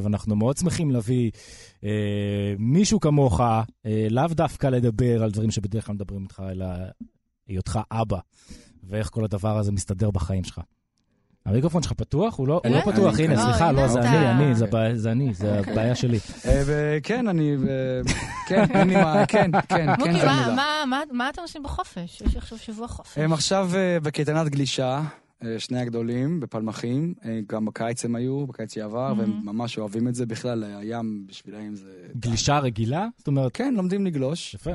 ואנחנו 0.03 0.35
מאוד 0.35 0.57
שמחים 0.57 0.91
להביא 0.91 1.31
אה, 1.83 1.89
מישהו 2.59 2.99
כמוך, 2.99 3.41
אה, 3.41 3.61
לאו 4.09 4.27
דווקא 4.27 4.67
לדבר 4.67 5.23
על 5.23 5.31
דברים 5.31 5.51
שבדרך 5.51 5.85
כלל 5.85 5.95
מדברים 5.95 6.23
איתך, 6.23 6.43
אלא 6.51 6.65
היותך 7.47 7.79
אבא, 7.91 8.17
ואיך 8.83 9.09
כל 9.09 9.23
הדבר 9.25 9.57
הזה 9.57 9.71
מסתדר 9.71 10.11
בחיים 10.11 10.43
שלך. 10.43 10.59
המיקרופון 11.45 11.83
שלך 11.83 11.93
פתוח? 11.93 12.35
הוא 12.37 12.47
לא, 12.47 12.61
הוא 12.65 12.75
לא 12.75 12.81
פתוח, 12.81 13.15
אני- 13.15 13.23
הנה, 13.23 13.33
לא, 13.33 13.41
סליחה, 13.41 13.71
לא, 13.71 13.87
זה. 13.87 13.99
אני, 14.01 14.31
אני, 14.31 14.55
זה 14.55 14.65
הבעיה- 14.65 14.95
זה 14.97 15.11
אני, 15.11 15.33
זה 15.33 15.57
אוקיי. 15.59 15.73
הבעיה 15.73 15.95
שלי. 15.95 16.19
וכן, 16.65 17.27
אני... 17.27 17.51
אה, 17.55 18.01
כן, 18.47 18.63
אין 18.73 18.87
לי 18.87 18.95
מה... 18.95 19.25
כן, 19.25 19.51
כן, 19.51 19.59
כן, 19.69 19.89
מוקי, 19.99 20.19
זה 20.19 20.25
מה- 20.25 20.41
מילה. 20.41 20.55
מה- 20.55 20.83
מה- 20.87 21.01
מה 21.11 21.29
אתם 21.29 21.41
עושים 21.41 21.63
בחופש? 21.63 22.21
יש 22.25 22.35
עכשיו 22.35 22.57
שבוע 22.57 22.87
חופש. 22.87 23.17
הם 23.17 23.33
עכשיו 23.33 23.69
אה, 23.75 23.97
בקייטנת 23.99 24.49
גלישה, 24.49 25.01
שני 25.57 25.79
הגדולים, 25.79 26.39
בפלמחים, 26.39 27.13
גם 27.49 27.65
בקיץ 27.65 28.05
הם 28.05 28.15
היו, 28.15 28.47
בקיץ 28.47 28.73
שעבר, 28.73 29.13
והם 29.17 29.29
Mhm. 29.31 29.45
ממש 29.45 29.77
אוהבים 29.77 30.07
את 30.07 30.15
זה 30.15 30.25
בכלל, 30.25 30.63
הים 30.63 31.25
בשבילם 31.29 31.75
זה... 31.75 31.89
גלישה 32.19 32.59
רגילה? 32.59 33.07
זאת 33.17 33.27
אומרת, 33.27 33.51
כן, 33.53 33.73
לומדים 33.77 34.05
לגלוש. 34.05 34.53
יפה. 34.53 34.71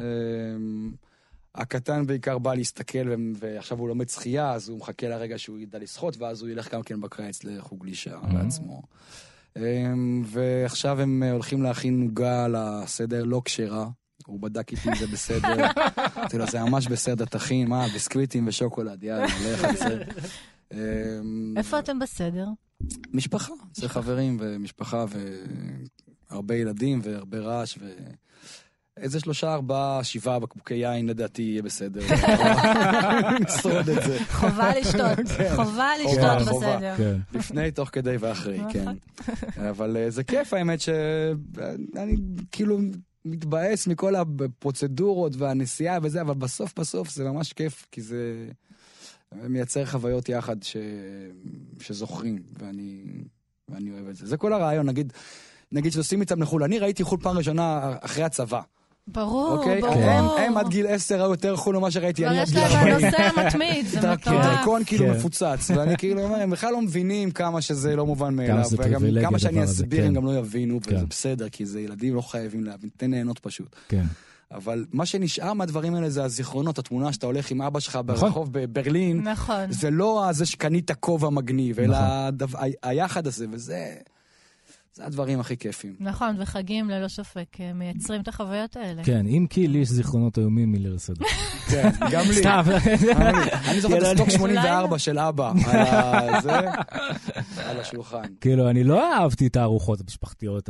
הקטן 1.56 2.06
בעיקר 2.06 2.38
בא 2.38 2.54
להסתכל, 2.54 3.12
ועכשיו 3.38 3.78
הוא 3.78 3.88
לומד 3.88 4.08
שחייה, 4.08 4.52
אז 4.52 4.68
הוא 4.68 4.78
מחכה 4.78 5.08
לרגע 5.08 5.38
שהוא 5.38 5.58
ידע 5.58 5.78
לשחות, 5.78 6.16
ואז 6.16 6.42
הוא 6.42 6.50
ילך 6.50 6.74
גם 6.74 6.82
כן 6.82 7.00
בקיץ 7.00 7.44
לחוג 7.44 7.80
גלישה 7.82 8.18
Mhm. 8.22 8.32
בעצמו. 8.34 8.82
אה, 9.56 9.92
ועכשיו 10.24 11.00
הם 11.00 11.22
אה, 11.22 11.32
הולכים 11.32 11.62
להכין 11.62 12.02
עוגה 12.02 12.46
לסדר 12.48 13.24
לא 13.24 13.42
כשרה. 13.44 13.88
הוא 14.26 14.40
בדק 14.40 14.72
איתי 14.72 14.88
אם 14.88 14.94
זה 14.94 15.06
בסדר. 15.06 15.66
אמרתי 16.16 16.38
לו, 16.38 16.46
זה 16.46 16.60
ממש 16.60 16.86
בסדר, 16.86 17.24
תכין, 17.24 17.68
מה, 17.68 17.86
ביסקוויטים 17.92 18.46
ושוקולד, 18.48 19.02
יאללה, 19.04 19.26
לך 19.26 19.64
על 19.64 19.76
זה. 19.76 20.02
אה, 20.72 20.78
איפה 21.56 21.78
אתם 21.78 21.98
בסדר? 21.98 22.46
משפחה, 23.12 23.52
זה 23.74 23.88
חברים 23.88 24.36
ומשפחה 24.40 25.04
והרבה 26.30 26.54
ילדים 26.54 27.00
והרבה 27.02 27.38
רעש 27.38 27.78
ו... 27.80 27.90
איזה 29.00 29.20
שלושה, 29.20 29.54
ארבעה, 29.54 30.04
שבעה 30.04 30.38
בקבוקי 30.38 30.74
יין 30.74 31.06
לדעתי 31.06 31.42
יהיה 31.42 31.62
בסדר. 31.62 32.00
נשרוד 33.46 33.88
את 33.88 34.02
זה. 34.04 34.18
חובה 34.30 34.70
לשתות, 34.80 35.28
חובה 35.56 35.64
חובה, 35.64 35.90
לשתות 36.04 36.48
חובה. 36.48 36.76
בסדר. 36.76 36.94
כן. 36.96 37.38
לפני, 37.38 37.70
תוך 37.70 37.88
כדי 37.92 38.16
ואחרי, 38.20 38.58
נכון. 38.58 38.72
כן. 38.72 38.86
אבל 39.70 39.96
אה, 39.96 40.10
זה 40.10 40.24
כיף 40.24 40.52
האמת 40.52 40.80
שאני 40.80 42.16
כאילו 42.50 42.78
מתבאס 43.24 43.86
מכל 43.86 44.14
הפרוצדורות 44.14 45.36
והנסיעה 45.36 45.98
וזה, 46.02 46.20
אבל 46.20 46.34
בסוף 46.34 46.78
בסוף 46.78 47.10
זה 47.10 47.24
ממש 47.24 47.52
כיף, 47.52 47.86
כי 47.92 48.02
זה 48.02 48.48
מייצר 49.32 49.86
חוויות 49.86 50.28
יחד 50.28 50.62
ש... 50.62 50.76
שזוכרים, 51.80 52.42
ואני... 52.58 53.04
ואני 53.68 53.90
אוהב 53.90 54.08
את 54.08 54.16
זה. 54.16 54.26
זה 54.26 54.36
כל 54.36 54.52
הרעיון, 54.52 54.86
נגיד, 54.86 55.12
נגיד 55.72 55.92
שנוסעים 55.92 56.20
איתם 56.20 56.42
לחו"ל. 56.42 56.62
אני 56.62 56.78
ראיתי 56.78 57.04
חו"ל 57.04 57.18
פעם 57.22 57.38
ראשונה 57.38 57.96
אחרי 58.00 58.24
הצבא, 58.24 58.60
ברור, 59.08 59.58
אוקיי? 59.58 59.80
ברור. 59.80 59.92
הם, 59.94 60.24
הם 60.24 60.56
עד 60.56 60.68
גיל 60.68 60.86
10 60.86 61.22
ראו 61.22 61.30
יותר 61.30 61.56
חו"ל 61.56 61.76
ממה 61.78 61.90
שראיתי 61.90 62.26
אני 62.26 62.38
עד 62.38 62.48
יש 62.48 62.54
להם 62.54 62.72
40. 62.72 62.94
הנושא 63.04 63.22
המתמיד, 63.40 63.86
זה 63.86 64.12
מטורף. 64.12 64.44
דרכון 64.44 64.84
כאילו 64.84 65.04
כן. 65.06 65.10
מפוצץ, 65.12 65.70
ואני 65.76 65.96
כאילו 65.96 66.22
אומר, 66.22 66.36
הם 66.40 66.50
בכלל 66.50 66.72
לא 66.72 66.82
מבינים 66.82 67.30
כמה 67.30 67.60
שזה 67.62 67.96
לא 67.96 68.06
מובן 68.06 68.34
מאליו, 68.34 68.64
זה 68.64 68.76
וגם 68.80 69.00
כמה 69.22 69.38
שאני 69.38 69.64
אסביר 69.64 70.00
כן. 70.00 70.06
הם 70.06 70.14
גם 70.14 70.24
לא 70.26 70.38
יבינו, 70.38 70.80
כן. 70.82 70.96
וזה 70.96 71.06
בסדר, 71.06 71.48
כי 71.48 71.66
זה 71.66 71.80
ילדים 71.80 72.14
לא 72.14 72.20
חייבים 72.20 72.64
להבין, 72.64 72.90
תן 72.96 73.10
ליהנות 73.10 73.38
פשוט. 73.38 73.76
כן. 73.88 74.04
אבל 74.52 74.84
מה 74.92 75.06
שנשאר 75.06 75.52
מהדברים 75.52 75.94
האלה 75.94 76.10
זה 76.10 76.24
הזיכרונות, 76.24 76.78
התמונה 76.78 77.12
שאתה 77.12 77.26
הולך 77.26 77.50
עם 77.50 77.62
אבא 77.62 77.80
שלך 77.80 77.96
נכון. 77.96 78.06
ברחוב 78.06 78.48
בברלין, 78.52 79.20
נכון. 79.28 79.72
זה 79.72 79.90
לא 79.90 80.28
זה 80.30 80.46
שקנית 80.46 80.90
כובע 81.00 81.30
מגניב, 81.30 81.80
אלא 81.80 81.88
נכון. 81.94 82.06
הדבר- 82.10 82.58
ה- 82.58 82.88
היחד 82.88 83.26
הזה, 83.26 83.46
וזה 83.50 83.94
זה 84.96 85.06
הדברים 85.06 85.40
הכי 85.40 85.56
כיפים. 85.56 85.94
נכון, 86.00 86.36
וחגים 86.38 86.90
ללא 86.90 87.08
ספק 87.08 87.60
אה, 87.60 87.72
מייצרים 87.72 88.20
את 88.20 88.28
החוויות 88.28 88.76
האלה. 88.76 89.04
כן, 89.04 89.26
אם 89.26 89.46
כי 89.50 89.68
לי 89.68 89.78
יש 89.78 89.88
זיכרונות 89.88 90.38
איומים 90.38 90.72
מליל 90.72 90.94
הסדר. 90.94 91.24
כן, 91.70 91.90
גם 92.10 92.24
לי. 92.28 92.34
סתם. 92.34 92.62
אני 93.70 93.80
זוכר 93.80 93.98
את 93.98 94.02
הסטוק 94.02 94.28
אני- 94.28 94.36
84 94.38 94.98
של 94.98 95.18
אבא, 95.18 95.52
על 95.66 95.76
ה- 95.78 96.40
זה, 96.42 96.52
על 97.64 97.80
השולחן. 97.80 98.22
כאילו, 98.40 98.70
אני 98.70 98.84
לא 98.84 99.14
אהבתי 99.14 99.46
את 99.46 99.56
הארוחות 99.56 100.00
המשפחתיות 100.00 100.68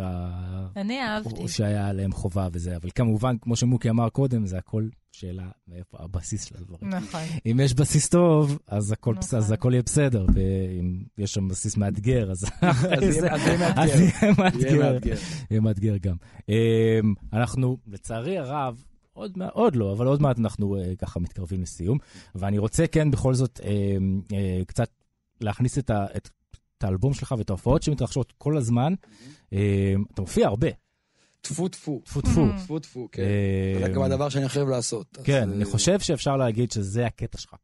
אני 0.76 1.00
אהבתי. 1.02 1.48
שהיה 1.48 1.88
עליהם 1.88 2.12
חובה 2.12 2.48
וזה, 2.52 2.76
אבל 2.76 2.88
כמובן, 2.94 3.36
כמו 3.42 3.56
שמוקי 3.56 3.90
אמר 3.90 4.08
קודם, 4.08 4.46
זה 4.46 4.58
הכל 4.58 4.84
שאלה 5.16 5.48
מאיפה 5.68 5.98
הבסיס 6.00 6.44
של 6.44 6.54
הדברים. 6.56 6.94
נכון. 6.94 7.20
אם 7.46 7.60
יש 7.60 7.74
בסיס 7.74 8.08
טוב, 8.08 8.58
אז 8.66 8.92
הכל 8.92 9.14
נכון. 9.14 9.38
אז 9.38 9.52
הכל 9.52 9.72
יהיה 9.72 9.82
בסדר, 9.82 10.26
ואם 10.34 11.04
יש 11.18 11.34
שם 11.34 11.48
בסיס 11.48 11.76
מאתגר, 11.76 12.30
אז 12.30 12.44
אז 12.62 13.02
יהיה 13.02 13.34
אז 13.34 13.40
יהיה 13.46 13.68
אז 13.76 13.78
מאתגר. 13.80 14.00
יהיה 14.00 14.10
יהיה 14.20 14.34
מאתגר. 14.38 14.92
מאתגר. 14.92 15.16
יהיה 15.50 15.60
מאתגר 15.60 15.96
גם. 15.96 16.16
אמ, 16.48 16.54
אנחנו, 17.32 17.76
לצערי 17.86 18.38
הרב, 18.38 18.82
עוד, 19.12 19.38
עוד 19.52 19.76
לא, 19.76 19.92
אבל 19.92 20.06
עוד 20.06 20.22
מעט 20.22 20.38
אנחנו 20.38 20.76
אה, 20.76 20.96
ככה 20.98 21.20
מתקרבים 21.20 21.62
לסיום, 21.62 21.98
ואני 22.34 22.58
רוצה 22.58 22.86
כן 22.86 23.10
בכל 23.10 23.34
זאת 23.34 23.60
אמ, 23.64 24.20
אה, 24.32 24.64
קצת 24.66 24.88
להכניס 25.40 25.78
את, 25.78 25.90
ה, 25.90 26.06
את, 26.16 26.30
את 26.78 26.84
האלבום 26.84 27.14
שלך 27.14 27.34
ואת 27.38 27.50
ההופעות 27.50 27.82
שמתרחשות 27.82 28.32
כל 28.38 28.56
הזמן. 28.56 28.94
אמ, 29.52 30.04
אתה 30.14 30.20
מופיע 30.20 30.46
הרבה, 30.46 30.68
טפו 31.48 31.68
טפו. 31.68 32.00
טפו 32.04 32.20
טפו. 32.20 32.46
Mm. 32.46 32.58
טפו 32.60 32.78
טפו, 32.78 33.08
כן. 33.12 33.22
אמ, 33.76 33.82
זה 33.82 33.88
גם 33.88 34.02
הדבר 34.02 34.28
שאני 34.28 34.48
חייב 34.48 34.68
לעשות. 34.68 35.18
כן, 35.24 35.48
אה, 35.50 35.54
אני 35.56 35.64
חושב 35.64 36.00
שאפשר 36.00 36.36
להגיד 36.36 36.72
שזה 36.72 37.06
הקטע 37.06 37.38
שלך. 37.38 37.54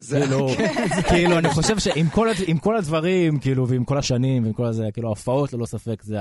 זה- 0.00 0.20
כאילו, 0.20 0.48
כאילו, 1.10 1.38
אני 1.38 1.48
חושב 1.48 1.78
שעם 1.78 2.08
כל 2.08 2.28
הד- 2.28 2.36
עם 2.46 2.58
כל 2.58 2.76
הדברים, 2.76 3.38
כאילו, 3.38 3.68
ועם 3.68 3.84
כל 3.84 3.98
השנים, 3.98 4.44
ועם 4.44 4.52
כל 4.52 4.64
הזה, 4.66 4.88
כאילו, 4.92 5.08
ההופעות 5.08 5.52
ללא 5.52 5.66
ספק 5.66 6.02
זה. 6.02 6.18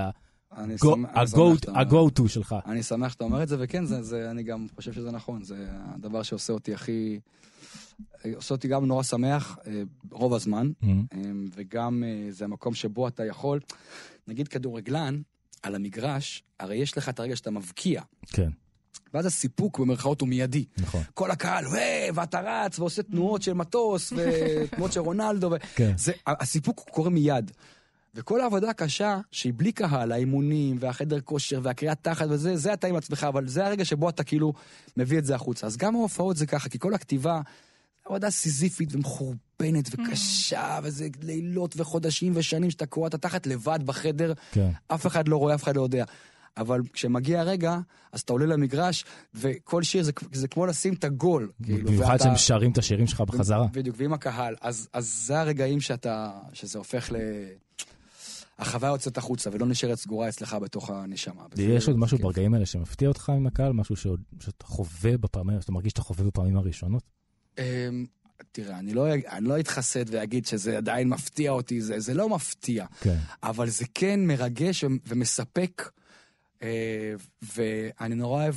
ה-go-to 1.68 2.28
שלך. 2.28 2.56
אני 2.66 2.84
שמח 2.84 3.12
שאתה 3.12 3.24
אומר 3.24 3.44
את 3.44 3.48
זה, 3.48 3.56
וכן, 3.60 3.86
זה, 3.86 4.02
זה, 4.04 4.32
אני 4.32 4.44
גם 4.44 4.66
חושב 4.76 4.94
שזה 4.94 5.12
נכון, 5.12 5.44
זה 5.44 5.66
הדבר 5.96 6.24
שעושה 6.24 6.54
אותי 6.54 6.74
הכי... 6.74 7.20
עושה 8.36 8.54
אותי 8.56 8.68
גם 8.68 8.86
נורא 8.86 9.04
שמח 9.04 9.58
אה, 9.68 9.82
רוב 10.12 10.34
הזמן, 10.34 10.72
אמ, 10.84 11.04
אה, 11.14 11.20
וגם 11.56 12.04
אה, 12.08 12.32
זה 12.32 12.46
המקום 12.46 12.74
שבו 12.74 13.08
אתה 13.08 13.26
יכול, 13.26 13.60
נגיד 14.28 14.48
כדורגלן, 14.48 15.22
על 15.64 15.76
המגרש, 15.76 16.44
הרי 16.60 16.76
יש 16.76 16.98
לך 16.98 17.10
את 17.10 17.20
הרגע 17.20 17.36
שאתה 17.36 17.52
מבקיע, 17.52 18.02
כן, 18.28 18.50
ואז 19.14 19.26
הסיפוק 19.26 19.80
במרכאות 19.80 20.22
הוא 20.22 20.30
מיידי. 20.30 20.66
נכון. 20.78 21.04
כל 21.14 21.32
הקהל, 21.32 21.68
"וואי", 21.68 22.12
ואתה 22.14 22.42
רץ 22.44 22.80
ועושה 22.80 23.04
תנועות 23.04 23.42
של 23.42 23.54
מטוס, 23.54 24.14
ותנועות 24.16 24.94
של 24.94 25.00
רונלדו, 25.00 25.52
ו... 25.52 25.56
כן. 25.76 25.94
זה, 25.98 26.12
הסיפוק 26.28 26.90
קורה 26.92 27.10
מיד. 27.10 27.52
וכל 28.16 28.42
העבודה 28.42 28.70
הקשה, 28.70 29.20
שהיא 29.32 29.54
בלי 29.56 29.72
קהל, 29.72 30.12
האימונים, 30.12 30.78
והחדר 30.80 31.22
כושר, 31.22 31.60
והקריאת 31.64 31.98
תחת 32.02 32.28
וזה, 32.30 32.58
זה 32.58 32.74
אתה 32.74 32.88
עם 32.88 32.96
עצמך, 32.96 33.24
אבל 33.24 33.48
זה 33.48 33.66
הרגע 33.66 33.86
שבו 33.86 34.10
אתה 34.10 34.24
כאילו 34.24 34.54
מביא 34.98 35.18
את 35.18 35.26
זה 35.26 35.36
החוצה. 35.36 35.68
אז 35.68 35.78
גם 35.78 35.96
ההופעות 35.96 36.38
זה 36.38 36.46
ככה, 36.46 36.70
כי 36.70 36.80
כל 36.80 36.94
הכתיבה, 36.94 37.42
עבודה 38.10 38.30
סיזיפית 38.30 38.90
ומחורבנת 38.96 39.90
וקשה, 39.92 40.80
וזה 40.84 41.08
לילות 41.24 41.74
וחודשים 41.78 42.32
ושנים 42.36 42.70
שאתה 42.72 42.86
קורא 42.86 43.08
את 43.08 43.14
התחת 43.14 43.48
לבד 43.48 43.80
בחדר, 43.86 44.34
כן. 44.52 44.70
אף 44.88 45.08
אחד 45.08 45.28
לא 45.28 45.38
רואה, 45.38 45.56
אף 45.56 45.64
אחד 45.64 45.76
לא 45.76 45.82
יודע. 45.82 46.06
אבל 46.58 46.82
כשמגיע 46.94 47.40
הרגע, 47.40 47.78
אז 48.12 48.22
אתה 48.22 48.34
עולה 48.34 48.46
למגרש, 48.46 49.06
וכל 49.34 49.84
שיר 49.84 50.04
זה, 50.04 50.12
זה 50.32 50.48
כמו 50.48 50.66
לשים 50.66 50.94
את 50.94 51.04
הגול. 51.04 51.52
כאילו, 51.64 51.88
במיוחד 51.88 52.12
ואתה- 52.12 52.24
שהם 52.24 52.38
שרים 52.38 52.72
את 52.72 52.78
השירים 52.78 53.08
שלך 53.08 53.22
בחזרה. 53.22 53.68
בדיוק, 53.72 53.96
ועם 54.00 54.14
הקהל. 54.14 54.56
אז, 54.62 54.90
אז 54.94 55.24
זה 55.26 55.40
הרגעים 55.40 55.82
שאתה, 55.82 56.32
שזה 56.54 56.78
הופך 56.78 57.12
ל... 57.12 57.16
החוויה 58.60 58.92
יוצאת 58.92 59.18
החוצה 59.18 59.50
ולא 59.54 59.66
נשארת 59.66 59.98
סגורה 59.98 60.30
אצלך 60.30 60.54
בתוך 60.54 60.90
הנשמה. 60.90 61.44
יש 61.58 61.88
עוד 61.88 61.98
משהו 61.98 62.18
כיף. 62.18 62.24
ברגעים 62.26 62.54
האלה 62.54 62.66
שמפתיע 62.66 63.08
אותך 63.08 63.30
עם 63.30 63.48
הקהל? 63.48 63.74
משהו 63.74 63.96
שעוד- 63.96 64.22
שאתה 64.40 64.66
חווה 64.66 65.18
בפעמים, 65.18 65.62
שאתה 65.62 65.72
מרגיש 65.72 65.90
שאתה 65.90 66.02
חווה 66.02 66.26
בפעמים 66.26 66.58
הראשונות? 66.58 67.04
אמ, 67.58 68.06
תראה, 68.52 68.80
אני 68.80 68.94
לא, 68.94 69.14
אני 69.14 69.48
לא 69.48 69.60
אתחסד 69.60 70.06
ואגיד 70.08 70.46
שזה 70.46 70.78
עדיין 70.78 71.10
מפתיע 71.10 71.52
אותי, 71.52 71.82
זה, 71.82 72.00
זה 72.00 72.14
לא 72.14 72.30
מפתיע, 72.30 72.86
כן. 73.02 73.18
אבל 73.44 73.70
זה 73.70 73.86
כן 73.94 74.20
מרגש 74.28 74.84
ומספק, 75.08 75.90
אה, 76.64 77.14
ואני 77.56 78.16
נורא 78.16 78.44
אוהב, 78.44 78.56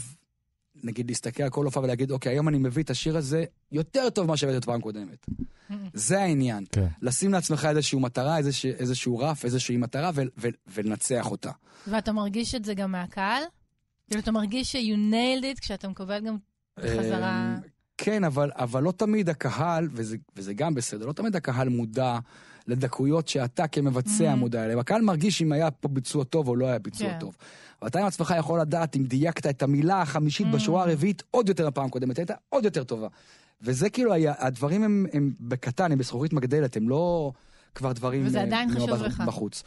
נגיד, 0.85 1.09
להסתכל 1.09 1.43
על 1.43 1.51
כל 1.51 1.65
הופעה 1.65 1.83
ולהגיד, 1.83 2.11
אוקיי, 2.11 2.33
היום 2.33 2.49
אני 2.49 2.59
מביא 2.59 2.83
את 2.83 2.91
השיר 2.91 3.17
הזה 3.17 3.45
יותר 3.73 4.11
טוב 4.11 4.27
ממה 4.27 4.37
שהבאתי 4.37 4.59
את 4.59 4.65
פעם 4.65 4.81
קודמת. 4.81 5.27
זה 5.95 6.21
העניין. 6.21 6.65
כן. 6.73 6.87
לשים 7.03 7.33
לעצמך 7.33 7.65
איזושהי 7.71 7.99
מטרה, 7.99 8.39
איזושה, 8.39 8.69
איזשהו 8.69 9.19
רף, 9.19 9.45
איזושהי 9.45 9.77
מטרה, 9.77 10.11
ו- 10.15 10.23
ו- 10.39 10.49
ולנצח 10.67 11.31
אותה. 11.31 11.51
ואתה 11.87 12.13
מרגיש 12.13 12.55
את 12.55 12.65
זה 12.65 12.75
גם 12.75 12.93
מהקהל? 12.93 13.43
כאילו, 14.07 14.21
אתה 14.21 14.33
מרגיש 14.33 14.73
ש-you 14.73 15.13
nailed 15.13 15.57
it 15.57 15.61
כשאתה 15.61 15.89
מקבל 15.89 16.21
גם 16.27 16.37
בחזרה... 16.77 17.57
כן, 18.05 18.25
אבל, 18.25 18.51
אבל 18.55 18.83
לא 18.83 18.93
תמיד 18.93 19.29
הקהל, 19.29 19.89
וזה, 19.93 20.17
וזה 20.37 20.55
גם 20.55 20.75
בסדר, 20.75 21.07
לא 21.07 21.13
תמיד 21.13 21.37
הקהל 21.37 21.69
מודע 21.69 22.19
לדקויות 22.67 23.29
שאתה 23.29 23.67
כמבצע 23.67 24.33
Mhm. 24.33 24.37
מודע 24.37 24.65
אליהן. 24.65 24.79
הקהל 24.79 25.03
מרגיש 25.03 25.43
אם 25.43 25.53
היה 25.53 25.71
פה 25.71 25.89
ביצוע 25.89 26.25
טוב 26.25 26.49
או 26.49 26.57
לא 26.57 26.67
היה 26.67 26.79
ביצוע 26.79 27.09
כן. 27.11 27.19
טוב. 27.21 27.37
אבל 27.81 27.89
אתה 27.89 28.01
עם 28.01 28.07
עצמך 28.07 28.35
יכול 28.39 28.61
לדעת 28.61 28.97
אם 28.97 29.05
דייקת 29.05 29.47
את 29.47 29.63
המילה 29.63 30.03
החמישית 30.03 30.47
Mhm. 30.47 30.55
בשורה 30.57 30.83
הרביעית 30.85 31.23
עוד 31.31 31.49
יותר 31.49 31.65
מהפעם 31.65 31.87
הקודמת, 31.87 32.19
הייתה 32.19 32.35
עוד 32.49 32.65
יותר 32.65 32.85
טובה. 32.85 33.09
וזה 33.63 33.91
כאילו, 33.91 34.13
היה, 34.13 34.35
הדברים 34.39 34.83
הם, 34.83 35.07
הם 35.13 35.33
בקטן, 35.41 35.93
הם 35.93 35.99
בזכוכית 35.99 36.33
מגדלת, 36.33 36.77
הם 36.77 36.89
לא 36.89 37.33
כבר 37.75 37.93
דברים... 37.93 38.27
וזה 38.27 38.39
אה, 38.39 38.43
עדיין 38.45 38.71
חשוב 38.75 38.91
לך. 38.91 39.21
בחוץ. 39.27 39.63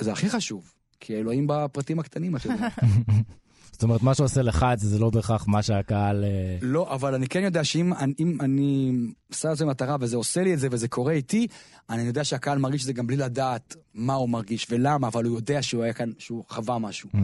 זה 0.00 0.12
הכי 0.12 0.30
חשוב, 0.30 0.72
כי 1.04 1.16
אלוהים 1.16 1.46
בפרטים 1.48 1.98
הקטנים, 1.98 2.36
אתה 2.36 2.48
יודע. 2.48 2.68
זאת 3.72 3.82
אומרת, 3.82 4.02
מה 4.02 4.14
שעושה 4.14 4.42
לך 4.42 4.66
את 4.72 4.78
זה, 4.78 4.88
זה 4.88 4.98
לא 4.98 5.10
בהכרח 5.10 5.48
מה 5.48 5.62
שהקהל... 5.62 6.24
אה, 6.24 6.58
לא, 6.62 6.94
אבל 6.94 7.14
אני 7.14 7.26
כן 7.26 7.42
יודע 7.42 7.64
שאם 7.64 7.92
אני- 7.94 8.14
אני 8.40 8.92
שם 9.32 9.48
לעצמי 9.48 9.68
מטרה 9.68 9.96
וזה 10.00 10.16
עושה 10.16 10.42
לי 10.42 10.54
את 10.54 10.58
זה 10.58 10.68
וזה 10.70 10.88
קורה 10.88 11.12
איתי, 11.12 11.46
אני 11.90 12.02
יודע 12.02 12.24
שהקהל 12.24 12.58
מרגיש 12.58 12.80
את 12.82 12.86
זה 12.86 12.92
גם 12.92 13.06
בלי 13.06 13.16
לדעת 13.16 13.76
מה 13.94 14.14
הוא 14.14 14.28
מרגיש 14.28 14.66
ולמה, 14.70 15.06
אבל 15.08 15.24
הוא 15.24 15.36
יודע 15.36 15.62
שהוא 15.62 15.82
היה 15.82 15.92
כאן, 15.92 16.10
שהוא 16.18 16.44
חווה 16.48 16.78
משהו. 16.78 17.10
אה, 17.14 17.20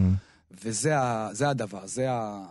וזה 0.63 0.99
ה, 0.99 1.29
זה 1.33 1.49
הדבר, 1.49 1.87
זה, 1.87 2.11
ה, 2.11 2.45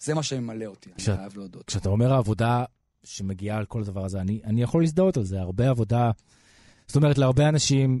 זה 0.00 0.14
מה 0.14 0.22
שממלא 0.22 0.64
אותי, 0.64 0.90
כש- 0.96 1.08
אני 1.08 1.16
חייב 1.18 1.32
להודות. 1.36 1.64
כשאתה 1.66 1.88
אומר 1.88 2.12
העבודה 2.12 2.64
שמגיעה 3.04 3.58
על 3.58 3.64
כל 3.64 3.80
הדבר 3.82 4.04
הזה, 4.04 4.20
אני, 4.20 4.40
אני 4.44 4.62
יכול 4.62 4.82
להזדהות 4.82 5.16
על 5.16 5.24
זה, 5.24 5.40
הרבה 5.40 5.70
עבודה, 5.70 6.10
זאת 6.86 6.96
אומרת, 6.96 7.18
להרבה 7.18 7.48
אנשים, 7.48 8.00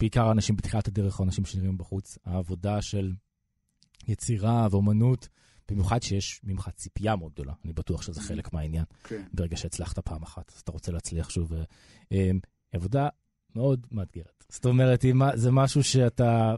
בעיקר 0.00 0.30
אנשים 0.30 0.56
בתחילת 0.56 0.88
הדרך 0.88 1.18
או 1.18 1.24
אנשים 1.24 1.44
שנראים 1.44 1.78
בחוץ, 1.78 2.18
העבודה 2.24 2.82
של 2.82 3.12
יצירה 4.08 4.68
ואומנות, 4.70 5.28
במיוחד 5.68 6.02
שיש 6.02 6.40
ממך 6.44 6.68
ציפייה 6.76 7.16
מאוד 7.16 7.32
גדולה, 7.32 7.52
אני 7.64 7.72
בטוח 7.72 8.02
שזה 8.02 8.20
חלק 8.20 8.52
מהעניין. 8.52 8.84
כן. 9.04 9.22
ברגע 9.32 9.56
שהצלחת 9.56 9.98
פעם 9.98 10.22
אחת, 10.22 10.52
אז 10.56 10.60
אתה 10.60 10.72
רוצה 10.72 10.92
להצליח 10.92 11.30
שוב. 11.30 11.52
ו- 11.52 11.62
אה, 12.12 12.30
עבודה 12.72 13.08
מאוד 13.56 13.86
מאתגרת. 13.92 14.44
זאת 14.48 14.66
אומרת, 14.66 15.04
זה 15.34 15.50
משהו 15.50 15.84
שאתה 15.84 16.54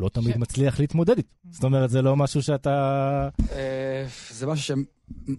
לא 0.00 0.08
תמיד. 0.08 0.36
מצליח 0.36 0.80
להתמודד 0.80 1.16
איתו. 1.16 1.28
זאת 1.50 1.64
אומרת, 1.64 1.90
זה 1.90 2.02
לא 2.02 2.16
משהו 2.16 2.42
שאתה... 2.42 3.28
אה, 3.52 4.06
זה 4.30 4.46
משהו 4.46 4.76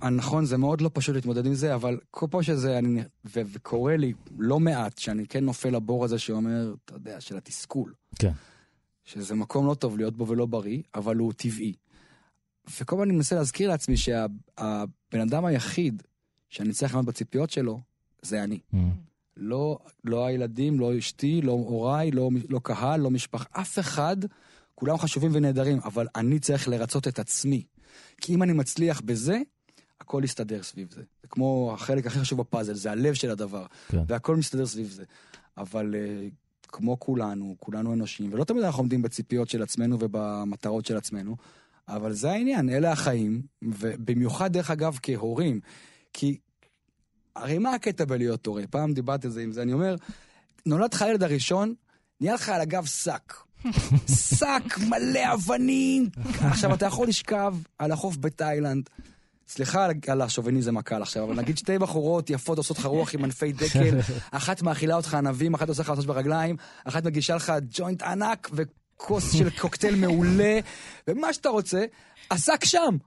שנכון, 0.01 0.45
זה 0.45 0.57
מאוד 0.57 0.81
לא 0.81 0.89
פשוט 0.93 1.15
להתמודד 1.15 1.45
עם 1.45 1.53
זה, 1.53 1.75
אבל 1.75 1.99
כל 2.11 2.27
פעם 2.31 2.43
שזה, 2.43 2.77
אני, 2.77 3.01
ו, 3.25 3.41
וקורה 3.53 3.97
לי 3.97 4.13
לא 4.37 4.59
מעט, 4.59 4.97
שאני 4.97 5.27
כן 5.27 5.45
נופל 5.45 5.69
לבור 5.69 6.05
הזה 6.05 6.19
שאומר, 6.19 6.73
אתה 6.85 6.93
יודע, 6.93 7.21
של 7.21 7.37
התסכול. 7.37 7.93
כן. 8.19 8.31
שזה 9.05 9.35
מקום 9.35 9.67
לא 9.67 9.73
טוב 9.73 9.97
להיות 9.97 10.17
בו 10.17 10.27
ולא 10.27 10.45
בריא, 10.45 10.81
אבל 10.95 11.15
הוא 11.15 11.33
טבעי. 11.33 11.73
וכל 12.79 12.95
פעם 12.95 13.03
אני 13.03 13.13
מנסה 13.13 13.35
להזכיר 13.35 13.69
לעצמי 13.69 13.97
שהבן 13.97 15.21
אדם 15.21 15.45
היחיד 15.45 16.03
שאני 16.49 16.73
צריך 16.73 16.93
לעמוד 16.93 17.05
בציפיות 17.05 17.49
שלו, 17.49 17.81
זה 18.21 18.43
אני. 18.43 18.59
Mm. 18.73 18.77
לא, 19.38 19.80
לא 20.04 20.26
הילדים, 20.26 20.80
לא 20.80 20.98
אשתי, 20.98 21.41
לא 21.41 21.52
הוריי, 21.52 22.12
לא, 22.12 22.30
לא 22.50 22.60
קהל, 22.63 23.00
לא 23.00 23.12
משפחה, 23.12 23.45
אף 23.52 23.80
אחד, 23.80 24.17
כולם 24.76 24.98
חשובים 24.98 25.32
ונהדרים, 25.34 25.80
אבל 25.84 26.08
אני 26.15 26.39
צריך 26.39 26.67
לרצות 26.67 27.08
את 27.08 27.19
עצמי. 27.19 27.63
כי 28.21 28.36
אם 28.36 28.43
אני 28.43 28.54
מצליח 28.54 29.02
בזה, 29.02 29.39
הכל 30.02 30.21
יסתדר 30.24 30.63
סביב 30.63 30.91
זה. 30.91 31.02
זה 31.21 31.28
כמו 31.28 31.71
החלק 31.74 32.06
הכי 32.06 32.19
חשוב 32.19 32.39
בפאזל, 32.39 32.74
זה 32.74 32.91
הלב 32.91 33.13
של 33.13 33.32
הדבר. 33.32 33.65
כן. 33.88 34.04
והכל 34.08 34.36
מסתדר 34.36 34.65
סביב 34.65 34.88
זה. 34.88 35.04
אבל 35.58 35.95
uh, 35.95 36.67
כמו 36.67 37.00
כולנו, 37.00 37.56
כולנו 37.60 37.93
אנושיים, 37.93 38.34
ולא 38.34 38.43
תמיד 38.43 38.63
אנחנו 38.63 38.82
עומדים 38.82 39.02
בציפיות 39.02 39.50
של 39.50 39.63
עצמנו 39.63 39.98
ובמטרות 40.00 40.86
של 40.86 40.98
עצמנו, 40.98 41.36
אבל 41.88 42.13
זה 42.13 42.32
העניין, 42.32 42.69
אלה 42.69 42.91
החיים, 42.91 43.41
ובמיוחד 43.62 44.54
דרך 44.54 44.71
אגב 44.71 45.00
כהורים, 45.04 45.60
כי 46.13 46.38
הרי 47.36 47.58
מה 47.58 47.74
הקטע 47.74 48.06
בלהיות 48.06 48.45
הורה? 48.45 48.63
פעם 48.69 48.93
דיברתי 48.93 49.28
על 49.28 49.34
זה 49.34 49.41
עם 49.41 49.52
זה, 49.52 49.62
אני 49.62 49.74
אומר, 49.74 49.95
נולד 50.65 50.93
לך 50.93 51.02
הילד 51.02 51.24
הראשון, 51.24 51.74
נהיה 52.21 52.34
לך 52.34 52.50
על 52.50 52.62
הגב 52.62 52.86
שק. 52.86 53.34
שק 54.38 54.78
מלא 54.89 55.34
אבנים. 55.34 56.10
עכשיו, 56.39 56.74
אתה 56.74 56.86
יכול 56.86 57.08
לשכב 57.08 57.56
על 57.80 57.91
החוף 57.91 58.17
בתאילנד. 58.19 58.89
סליחה 59.48 59.88
על- 60.08 60.21
השוביניזם 60.21 60.78
הקל 60.78 61.02
עכשיו, 61.02 61.24
אבל 61.24 61.36
נגיד 61.36 61.58
שתי 61.58 61.78
בחורות 61.80 62.30
יפות 62.30 62.58
עושות 62.58 62.78
לך 62.80 62.86
רוח 62.86 63.13
עם 63.13 63.24
ענפי 63.24 63.52
דקל, 63.54 64.00
אחת 64.32 64.62
מאכילה 64.62 64.95
אותך 64.95 65.13
ענבים, 65.13 65.54
אחת 65.54 65.69
עושה 65.69 65.82
לך 65.82 65.89
מסוש 65.89 66.06
ברגליים, 66.06 66.56
אחת 66.84 67.04
מגישה 67.06 67.36
לך 67.36 67.54
ג'וינט 67.71 68.02
ענק 68.04 68.50
וכוס 68.54 69.34
של 69.38 69.50
קוקטייל 69.60 69.95
מעולה, 69.95 70.60
ומה 71.08 71.34
שאתה 71.34 71.50
רוצה, 71.50 71.86
השק 72.32 72.65
שם. 72.65 72.98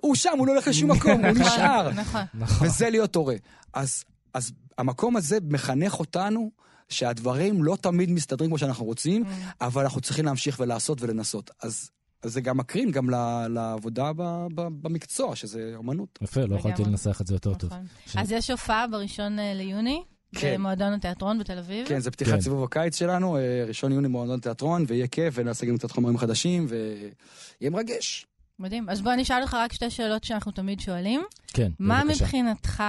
הוא 0.00 0.14
שם, 0.14 0.30
הוא 0.38 0.46
לא 0.46 0.52
הולך 0.52 0.68
לשום 0.68 0.90
מקום, 0.90 1.24
הוא 1.24 1.38
נשאר. 1.40 1.90
נכון. 2.34 2.66
וזה 2.66 2.90
להיות 2.90 3.14
הורה. 3.16 3.34
אז, 3.74 4.04
אז 4.34 4.52
המקום 4.78 5.16
הזה 5.16 5.38
מחנך 5.48 5.98
אותנו 5.98 6.50
שהדברים 6.88 7.64
לא 7.64 7.76
תמיד 7.80 8.10
מסתדרים 8.10 8.50
כמו 8.50 8.58
שאנחנו 8.58 8.84
רוצים, 8.84 9.24
אבל 9.60 9.82
אנחנו 9.82 10.00
צריכים 10.00 10.24
להמשיך 10.24 10.60
ולעשות 10.60 11.02
ולנסות. 11.02 11.50
אז, 11.62 11.90
אז 12.22 12.32
זה 12.32 12.40
גם 12.40 12.56
מקרין 12.56 12.90
גם 12.90 13.10
ל- 13.10 13.46
לעבודה 13.48 14.12
ב, 14.16 14.22
ב, 14.54 14.60
במקצוע, 14.82 15.36
שזה 15.36 15.72
אומנות. 15.76 16.18
יפה, 16.22 16.40
לא 16.40 16.56
יכולתי. 16.56 16.84
לנסח 16.84 17.20
את 17.20 17.26
זה 17.26 17.34
יותר 17.34 17.54
טוב. 17.54 17.70
נכון. 17.72 17.86
ש- 18.06 18.16
אז 18.16 18.32
יש 18.32 18.50
הופעה 18.50 18.86
בראשון 18.86 19.38
אה, 19.38 19.54
ליוני, 19.54 20.02
כן. 20.34 20.54
במועדון 20.54 20.92
התיאטרון 20.92 21.38
בתל 21.38 21.58
אביב. 21.58 21.86
כן, 21.88 22.00
זה 22.00 22.10
פתיחת 22.10 22.32
כן. 22.32 22.40
סיבוב 22.40 22.64
הקיץ 22.64 22.98
שלנו, 22.98 23.36
אה, 23.36 23.64
ראשון 23.68 23.92
יוני 23.92 24.08
מועדון 24.08 24.40
תיאטרון, 24.40 24.84
ויהיה 24.88 25.06
כיף, 25.06 25.34
ונעשה 25.36 25.66
גם 25.66 25.78
קצת 25.78 25.90
חומרים 25.90 26.18
חדשים, 26.18 26.66
ויהיה 26.68 27.70
מרגש. 27.70 28.26
מדהים. 28.60 28.88
אז 28.90 29.00
בוא 29.00 29.12
נשאל 29.12 29.42
אותך 29.42 29.54
רק 29.54 29.72
שתי 29.72 29.90
שאלות 29.90 30.24
שאנחנו 30.24 30.52
תמיד 30.52 30.80
שואלים. 30.80 31.22
כן, 31.46 31.70
מה 31.78 32.02
בבקשה. 32.04 32.24
מבחינתך 32.24 32.82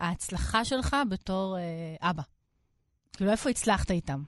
ההצלחה 0.00 0.64
שלך 0.64 0.96
בתור 1.10 1.56
אה, 1.58 2.10
אבא? 2.10 2.22
כאילו, 3.12 3.30
איפה 3.30 3.50
הצלחת 3.50 3.90
איתם? 3.90 4.22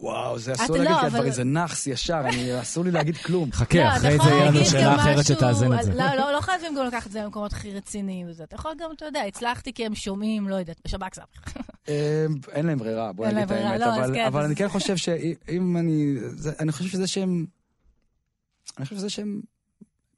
וואו, 0.00 0.38
זה 0.38 0.52
אסור 0.52 0.76
לא, 0.76 0.82
להגיד, 0.84 1.00
כי 1.00 1.06
אבל- 1.06 1.30
זה 1.30 1.44
נאחס 1.44 1.86
ישר, 1.86 2.20
אני- 2.24 2.60
אסור 2.60 2.84
לי 2.84 2.90
להגיד 2.90 3.16
כלום. 3.16 3.52
חכה, 3.60 3.78
לא, 3.78 3.88
אחרי 3.88 4.16
זה 4.24 4.30
יהיה 4.30 4.44
לנו 4.50 4.64
שאלה 4.64 4.94
אחרת 4.96 5.24
שתאזן 5.26 5.72
את 5.78 5.82
זה. 5.84 5.94
לא, 5.94 6.14
לא, 6.14 6.32
לא 6.32 6.40
חייבים 6.40 6.74
גם 6.74 6.86
לקחת 6.86 7.06
את 7.06 7.12
זה 7.12 7.20
למקומות 7.22 7.52
הכי 7.52 7.72
רציניים 7.74 8.26
וזה. 8.30 8.44
אתה 8.44 8.54
יכול 8.54 8.72
גם, 8.78 8.90
אתה 8.96 9.04
יודע, 9.04 9.20
הצלחתי 9.22 9.72
כי 9.72 9.86
הם 9.86 9.94
שומעים, 9.94 10.48
לא 10.48 10.54
יודעת, 10.54 10.80
בשב"כ 10.84 11.14
סבח. 11.14 11.54
אה, 11.88 12.26
אין 12.52 12.66
להם 12.66 12.78
ברירה, 12.78 13.12
בוא 13.12 13.26
אין 13.26 13.34
נגיד 13.38 13.52
את 13.52 13.58
האמת, 13.64 13.80
לא, 13.80 13.86
אבל- 13.96 14.14
כן, 14.14 14.36
אני 14.36 14.56
כן 14.56 14.68
חושב 14.68 14.96
שאם 14.96 15.76
אני... 15.76 16.14
זה- 16.20 16.52
אני 16.60 16.72
חושב 16.72 16.88
שזה 16.90 17.06
שהם... 17.06 17.46
אני 18.78 18.84
חושב 18.84 18.96
שזה 18.96 19.10
שהם 19.10 19.40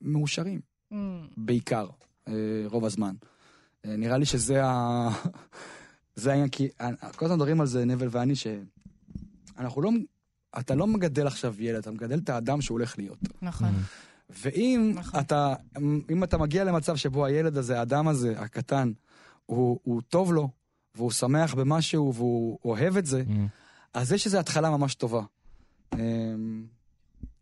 מאושרים, 0.02 0.60
בעיקר, 1.36 1.86
אה, 2.28 2.32
רוב 2.66 2.84
הזמן. 2.84 3.14
אה, 3.84 3.96
נראה 3.96 4.18
לי 4.18 4.24
שזה 4.24 4.64
ה... 4.64 5.08
זה 6.14 6.30
העניין, 6.30 6.48
כי 6.48 6.68
כל 7.16 7.24
הזמן 7.24 7.36
מדברים 7.36 7.60
על 7.60 7.66
זה, 7.66 7.84
נבל 7.84 8.08
ואני, 8.10 8.34
שאנחנו 8.34 9.82
לא... 9.82 9.90
אתה 10.58 10.74
לא 10.74 10.86
מגדל 10.86 11.26
עכשיו 11.26 11.54
ילד, 11.58 11.78
אתה 11.78 11.90
מגדל 11.90 12.18
את 12.18 12.28
האדם 12.28 12.60
שהוא 12.60 12.74
הולך 12.74 12.98
להיות. 12.98 13.18
נכון. 13.42 13.68
ואם 14.30 14.92
נכון. 14.94 15.20
אתה, 15.20 15.54
אם 16.10 16.24
אתה 16.24 16.38
מגיע 16.38 16.64
למצב 16.64 16.96
שבו 16.96 17.24
הילד 17.24 17.56
הזה, 17.56 17.78
האדם 17.78 18.08
הזה, 18.08 18.40
הקטן, 18.40 18.92
הוא, 19.46 19.80
הוא 19.82 20.02
טוב 20.08 20.32
לו, 20.32 20.48
והוא 20.94 21.10
שמח 21.10 21.54
במשהו, 21.54 22.14
והוא 22.14 22.58
אוהב 22.64 22.96
את 22.96 23.06
זה, 23.06 23.24
Mm. 23.26 23.30
אז 23.94 24.12
יש 24.12 24.26
איזו 24.26 24.38
התחלה 24.38 24.70
ממש 24.70 24.94
טובה. 24.94 25.22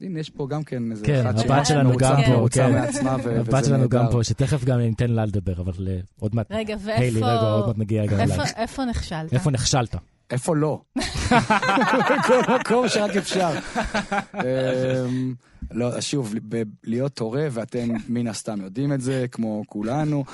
הנה, 0.01 0.21
יש 0.21 0.31
פה 0.31 0.47
גם 0.51 0.63
כן 0.63 0.91
איזה 0.91 1.07
כן, 1.07 1.27
אחת 1.27 1.39
הבת 1.51 1.67
שלנו 1.67 1.97
גם 1.97 2.17
פה, 2.27 2.47
כן. 2.51 2.73
מעצמה, 2.73 3.17
ו- 3.25 3.41
הבת 3.41 3.65
שלנו 3.65 3.89
גם. 3.89 4.05
פה, 4.11 4.25
שתכף 4.25 4.65
גם 4.65 4.79
ניתן 4.79 5.11
לה 5.11 5.25
לדבר, 5.25 5.61
אבל 5.61 5.89
אה, 5.89 5.99
עוד 6.21 6.35
מעט. 6.35 6.47
רגע, 6.51 6.77
היילי, 6.87 7.21
רגע, 7.21 7.27
עוד 7.27 7.55
ואיפה... 7.55 7.67
מעט 7.67 7.79
נגיע 7.79 8.07
גם 8.07 8.21
איפה- 8.21 8.35
אלייך. 8.35 8.53
איפה 8.57 8.85
נכשלת? 8.85 9.33
איפה 9.33 9.51
נכשלת? 9.51 9.95
איפה 10.31 10.57
לא? 10.57 10.81
בכל 12.21 12.41
מקום 12.61 12.89
שרק 12.89 13.17
אפשר. 13.17 13.51
אמ, 14.35 15.35
לא, 15.71 16.01
שוב, 16.01 16.35
ב- 16.49 16.63
להיות 16.85 17.19
הורה, 17.19 17.47
ואתם 17.51 17.89
מן 18.09 18.27
הסתם 18.27 18.61
יודעים 18.61 18.93
את 18.93 19.01
זה, 19.01 19.27
כמו 19.33 19.63
כולנו, 19.67 20.25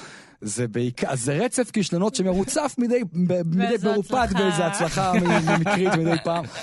זה 0.41 0.69
בעיקר, 0.69 1.07
זה 1.15 1.33
רצף 1.45 1.71
כישלונות 1.71 2.15
שמרוצף 2.15 2.75
מדי, 2.79 3.01
מדי 3.13 3.75
הצלחה. 3.75 4.27
באיזו 4.39 4.63
הצלחה 4.65 5.13
מקרית 5.61 5.95
מדי 5.95 6.17
פעם. 6.25 6.45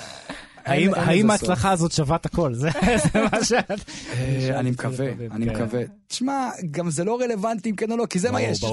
האם-. 0.64 1.30
ההצלחה 1.30 1.70
הזאת 1.70 1.92
שווה 1.92 2.16
את 2.16 2.26
הכל? 2.26 2.54
זה 2.54 2.68
מה 3.32 3.44
שאת... 3.44 3.70
אה, 4.18 4.60
אני 4.60 4.70
מקווה, 4.70 5.06
אני 5.30 5.46
כן. 5.46 5.52
מקווה. 5.54 5.80
תשמע, 6.08 6.48
גם 6.70 6.90
זה 6.90 7.04
לא 7.04 7.20
רלוונטי 7.20 7.70
אם 7.70 7.76
כן 7.76 7.92
או 7.92 7.96
לא, 7.96 8.06
כי 8.06 8.18
זה 8.18 8.30
מה 8.30 8.42
יש. 8.42 8.64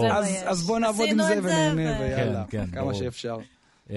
אז- 0.45 0.61
בוא 0.63 0.79
נעבוד 0.79 1.09
עם 1.09 1.17
זה 1.23 1.39
ונהנה, 1.43 1.99
ויאללה, 1.99 2.43
כן, 2.49 2.65
כן, 2.71 2.79
כמה. 2.79 2.93
שאפשר. 2.93 3.37
אה, 3.89 3.95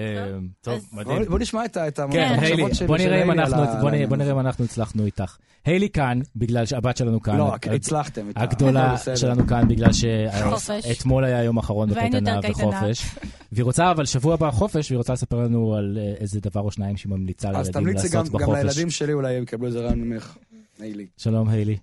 טוב, 0.61 0.73
אז- 0.73 0.87
מדהים. 0.93 1.25
בוא- 1.25 1.39
נשמע 1.39 1.65
את 1.65 1.77
כן, 2.11 2.33
המחשבות 2.33 2.73
של- 2.73 2.85
היילי 3.13 4.05
בוא 4.07 4.17
נראה-. 4.17 4.31
אם 4.31 4.39
אנחנו 4.39 4.65
הצלחנו 4.65 5.05
איתך. 5.05 5.37
היילי 5.65 5.89
כאן, 5.89 6.19
בגלל 6.35 6.65
שהבת 6.65 6.97
שלנו 6.97 7.21
כאן. 7.21 7.37
לא, 7.37 7.55
הצלחתם. 7.71 8.29
את 8.29 8.37
ה- 8.37 8.41
הגדולה. 8.41 8.95
שלנו 9.15 9.47
כאן 9.47 9.67
בגלל. 9.67 9.89
שאתמול 9.93 11.23
היה 11.25 11.43
יום 11.43 11.57
אחרון 11.57 11.89
בקייטנה 11.89 12.41
קייטנה. 12.41 12.67
וחופש. 12.67 13.05
והיא 13.51 13.63
רוצה, 13.63 13.91
אבל 13.91 14.05
שבוע 14.05 14.33
הבא 14.33 14.51
חופש, 14.51 14.91
והיא 14.91 14.97
רוצה 14.97 15.13
לספר 15.13 15.37
לנו 15.39 15.75
על 15.75 15.97
אה, 16.01 16.13
איזה 16.19 16.39
דבר 16.41 16.61
או 16.61 16.71
שניים 16.71 16.97
שהיא 16.97 17.09
ממליצה 17.09 17.49
אז 17.49 17.53
לילדים 17.55 17.73
תמליצי 17.73 18.07
גם 18.09 18.19
לעשות 18.19 18.33
גם 18.33 18.39
בחופש. 18.41 18.59
לילדים 18.63 18.89
שלי, 18.89 19.13
אולי 19.13 19.35
הם 19.35 19.43
יקבלו 19.43 19.67
איזה 19.67 19.79
רעיון 19.79 20.01
ממך. 20.01 20.37
היילי. 20.79 21.05
שלום 21.17 21.49
היילי. 21.49 21.77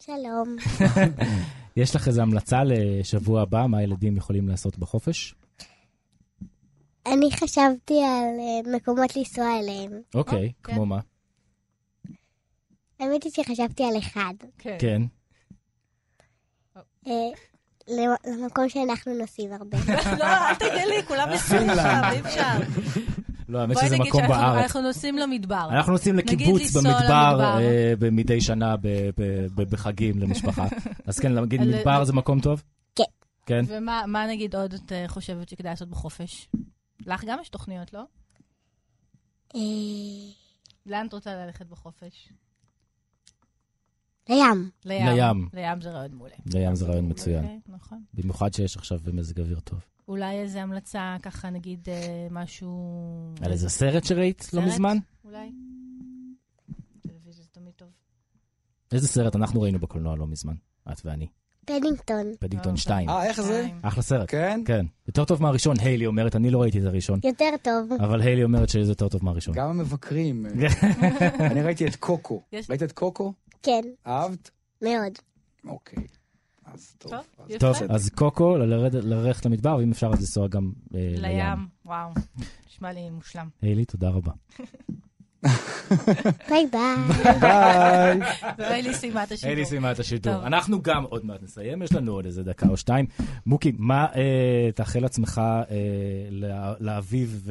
שלום. 0.00 0.56
יש 1.76 1.96
לך 1.96 2.08
איזו 2.08 2.22
המלצה 2.22 2.60
לשבוע 2.64 3.42
הבא, 3.42 3.66
מה 3.68 3.78
הילדים 3.78 4.16
יכולים 4.16 4.48
לעשות 4.48 4.78
בחופש? 4.78 5.34
אני 7.12 7.30
חשבתי 7.32 7.94
על 8.04 8.24
אה, 8.40 8.76
מקומות 8.76 9.16
לנסוע 9.16 9.58
אליהם. 9.58 9.90
אוקיי, 10.14 10.52
כן. 10.64 10.72
כמו 10.74 10.86
מה? 10.86 10.98
האמת 13.00 13.24
היא 13.24 13.32
שחשבתי 13.32 13.84
על 13.84 13.98
אחד. 13.98 14.34
כן. 14.58 14.76
כן. 14.78 15.02
אה, 17.06 17.12
למ- 17.88 18.32
למקום 18.42 18.68
שאנחנו 18.68 19.14
נוסעים 19.14 19.52
הרבה. 19.52 19.78
לא, 20.18 20.24
אל 20.24 20.54
תגלי, 20.54 21.02
כולם 21.08 21.28
נוסעים 21.32 21.70
עכשיו, 21.70 22.02
אי 22.12 22.20
אפשר. 22.20 22.42
לא, 23.48 23.58
האמת 23.58 23.74
בואי 23.74 23.86
שזה 23.86 23.94
נגיד 23.98 24.08
מקום 24.08 24.20
שאנחנו 24.20 24.34
בארץ. 24.42 24.62
אנחנו 24.62 24.80
נוסעים 24.80 25.16
למדבר. 25.18 25.68
אנחנו 25.70 25.92
נוסעים 25.92 26.16
נגיד 26.16 26.32
לקיבוץ 26.40 26.76
במדבר. 26.76 27.58
אה, 27.60 28.10
מדי 28.12 28.40
שנה 28.40 28.76
ב- 28.76 28.86
ב- 29.16 29.46
ב- 29.54 29.70
בחגים 29.70 30.18
למשפחה. 30.18 30.66
אז 31.06 31.18
כן, 31.18 31.38
נגיד 31.38 31.60
מדבר 31.60 32.04
זה 32.04 32.12
מקום 32.12 32.40
טוב? 32.40 32.62
כן. 32.96 33.04
כן? 33.46 33.60
ומה 33.68 34.02
מה 34.06 34.26
נגיד 34.26 34.54
עוד 34.56 34.72
את 34.72 34.92
אה, 34.92 35.04
חושבת 35.08 35.48
שכדאי 35.48 35.70
לעשות 35.70 35.88
בחופש? 35.88 36.48
לך 37.06 37.24
גם 37.26 37.38
יש 37.40 37.48
תוכניות, 37.48 37.92
לא? 37.92 38.04
אה, 39.54 39.60
לאן 40.86 41.06
את 41.06 41.14
רוצה 41.14 41.34
ללכת 41.34 41.66
בחופש? 41.66 42.32
לים. 44.28 44.70
לים. 44.84 45.06
לים. 45.06 45.48
לים 45.52 45.80
זה 45.80 45.90
רעיון 45.90 46.14
מעולה. 46.14 46.34
לים 46.54 46.74
זה 46.74 46.86
רעיון 46.86 47.10
מצוין. 47.10 47.44
אוקיי, 47.44 47.60
נכון. 47.68 48.04
במיוחד 48.14 48.54
שיש 48.54 48.76
עכשיו 48.76 49.00
מזג 49.12 49.40
אוויר 49.40 49.60
טוב. 49.60 49.80
אולי 50.08 50.40
איזה 50.40 50.62
המלצה, 50.62 51.16
ככה 51.22 51.50
נגיד 51.50 51.88
אה, 51.88 52.26
משהו... 52.30 53.34
על 53.42 53.52
איזה 53.52 53.68
סרט 53.68 54.04
שראית 54.04 54.50
לא 54.52 54.60
סרט? 54.60 54.72
מזמן? 54.72 54.96
אולי? 55.24 55.52
טלוויזיה 57.00 57.44
זה 57.44 57.48
תמיד 57.52 57.72
טוב. 57.74 57.88
איזה 58.92 59.08
סרט 59.08 59.36
אנחנו 59.36 59.60
ראינו 59.60 59.78
בקולנוע 59.78 60.16
לא 60.16 60.26
מזמן? 60.26 60.54
את 60.92 61.00
ואני. 61.04 61.26
פדינגטון. 61.66 62.32
פדינגטון 62.40 62.72
לא, 62.72 62.78
2. 62.78 63.08
אה, 63.08 63.24
איך 63.26 63.40
זה? 63.40 63.66
אחלה 63.82 64.02
סרט. 64.02 64.30
כן? 64.30 64.60
כן. 64.64 64.86
יותר 65.08 65.24
טוב 65.24 65.42
מהראשון, 65.42 65.76
היילי 65.80 66.06
אומרת, 66.06 66.36
אני 66.36 66.50
לא 66.50 66.62
ראיתי 66.62 66.80
את 66.80 66.84
הראשון, 66.84 67.20
יותר 67.24 67.50
טוב. 67.62 67.92
אבל 68.00 68.20
היילי 68.20 68.44
אומרת 68.44 68.68
שזה 68.68 68.90
יותר 68.92 69.08
טוב 69.08 69.24
מהראשון. 69.24 69.54
גם 69.54 69.68
המבקרים. 69.70 70.46
אה, 70.46 70.50
אני 71.50 71.62
ראיתי 71.62 71.86
את 71.86 71.96
קוקו. 71.96 72.42
ראית 72.70 72.82
את 72.82 72.92
קוקו? 72.92 73.32
כן, 73.62 73.82
אהבת? 74.06 74.50
מאוד. 74.82 75.12
אוקיי. 75.64 76.02
אז 76.64 76.94
טוב. 76.98 77.12
טוב, 77.58 77.76
אז 77.88 78.10
קוקו, 78.10 78.56
ללכת 78.56 79.46
למדבר, 79.46 79.76
ואם 79.76 79.90
אפשר 79.90 80.06
אז 80.06 80.18
לנסוע 80.18 80.48
גם 80.48 80.72
אה, 80.94 81.00
לים. 81.00 81.22
לים. 81.22 81.66
וואו, 81.84 82.10
נשמע 82.66 82.92
לי 82.92 83.10
מושלם. 83.10 83.48
היילי, 83.62 83.84
תודה 83.84 84.08
רבה. 84.08 84.32
ביי 86.48 86.66
ביי. 86.72 86.96
ביי. 87.40 88.20
והיילי 88.58 88.94
סיימה 88.94 89.22
את 89.22 89.32
השידור. 89.32 89.48
היילי 89.48 89.66
סיימה 89.66 89.92
את 89.92 89.98
השידור. 89.98 90.34
טוב. 90.34 90.44
אנחנו 90.44 90.82
גם 90.82 91.04
עוד 91.04 91.26
מעט 91.26 91.42
נסיים, 91.42 91.82
יש 91.82 91.92
לנו 91.92 92.12
עוד 92.12 92.26
איזה 92.26 92.42
דקה 92.42 92.68
או 92.68 92.76
שתיים. 92.76 93.06
מוקי, 93.46 93.72
מה 93.78 94.06
אה, 94.16 94.70
תאחל 94.74 95.00
לעצמך 95.00 95.40
אה, 95.70 95.76
לאביב, 96.80 97.48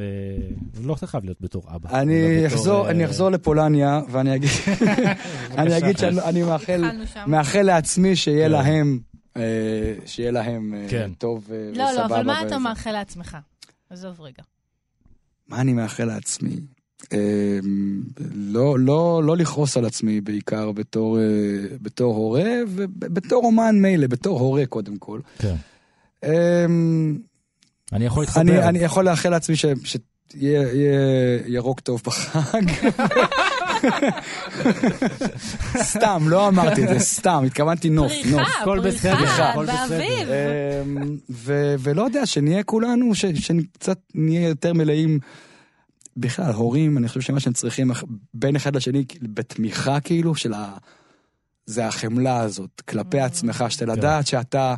ולא 0.73 0.93
אתה 0.93 1.07
חייב 1.07 1.23
להיות 1.23 1.41
בתור 1.41 1.63
אבא. 1.75 2.01
אני 2.01 2.47
אחזור, 2.47 2.87
אה, 3.27 3.29
לפולניה, 3.29 4.01
ואני 4.09 4.35
אגיד, 4.35 4.49
אני 5.57 5.77
אגיד 5.77 5.97
שאני 5.97 6.43
מאחל, 7.27 7.61
לעצמי 7.61 8.15
שיהיה 8.15 8.45
כן. 8.45 8.51
להם, 8.51 8.99
אה, 9.37 9.93
שיהיה 10.05 10.31
להם 10.31 10.73
אה, 10.73 10.87
כן. 10.89 11.11
טוב 11.17 11.49
אה, 11.51 11.69
וסבבה. 11.71 11.83
לא, 11.83 11.91
לא, 11.91 12.05
אבל 12.05 12.23
מה. 12.23 12.41
אתה 12.47 12.57
מאחל 12.57 12.91
לעצמך? 12.91 13.37
עזוב 13.89 14.21
רגע. 14.21 14.43
מה 15.47 15.61
אני 15.61 15.73
מאחל 15.73 16.05
לעצמי? 16.05 16.55
אה, 17.13 17.59
לא, 18.35 18.79
לא, 18.79 19.21
לא 19.23 19.37
לכעוס 19.37 19.77
על 19.77 19.85
עצמי 19.85 20.21
בעיקר 20.21 20.71
בתור, 20.71 21.19
אה, 21.19 21.23
בתור 21.81 22.15
הורה, 22.15 22.43
ובתור 22.67 23.43
אומן 23.45 23.75
מילא, 23.81 24.07
בתור 24.07 24.39
הורה 24.39 24.65
קודם 24.65 24.97
כל. 24.97 25.19
כן. 25.39 25.55
אה, 26.23 26.65
אני 27.93 28.05
יכול 28.05 28.23
להתחבר. 28.23 28.41
אני, 28.41 28.63
אני 28.63 28.79
יכול 28.79 29.05
לאחל 29.05 29.29
לעצמי 29.29 29.55
ש... 29.55 29.65
ש... 29.83 29.97
יהיה 30.35 30.73
יהיה 30.73 30.99
ירוק 31.47 31.79
טוב 31.79 32.01
בחג. 32.05 32.61
סתם, 35.77 36.25
לא 36.29 36.47
אמרתי 36.47 36.83
את 36.83 36.89
זה, 36.89 36.99
סתם, 36.99 37.43
התכוונתי 37.45 37.89
נוף, 37.89 38.11
נוף. 38.31 38.41
פריחה, 38.65 39.53
פריחה. 39.55 39.87
באביב. 39.87 40.27
אמ, 40.29 41.17
ו- 41.29 41.75
ולא 41.79 42.03
יודע, 42.03 42.25
שנהיה 42.25 42.63
כולנו, 42.63 43.15
ש- 43.15 43.25
שקצת 43.25 43.99
נהיה 44.15 44.47
יותר 44.47 44.73
מלאים. 44.73 45.19
בכלל, 46.17 46.51
הורים, 46.53 46.97
אני 46.97 47.07
חושב 47.07 47.21
שמה 47.21 47.39
שהם 47.39 47.53
צריכים 47.53 47.91
בין 48.33 48.55
אחד 48.55 48.75
לשני, 48.75 49.05
בתמיכה 49.21 49.99
כאילו, 49.99 50.35
של 50.35 50.53
ה... 50.53 50.77
זה 51.65 51.87
החמלה 51.87 52.39
הזאת, 52.39 52.81
כלפי 52.89 53.21
Mm. 53.21 53.25
עצמך, 53.25 53.65
שאתה 53.69 53.85
לדעת 53.85 54.27
שאתה... 54.27 54.75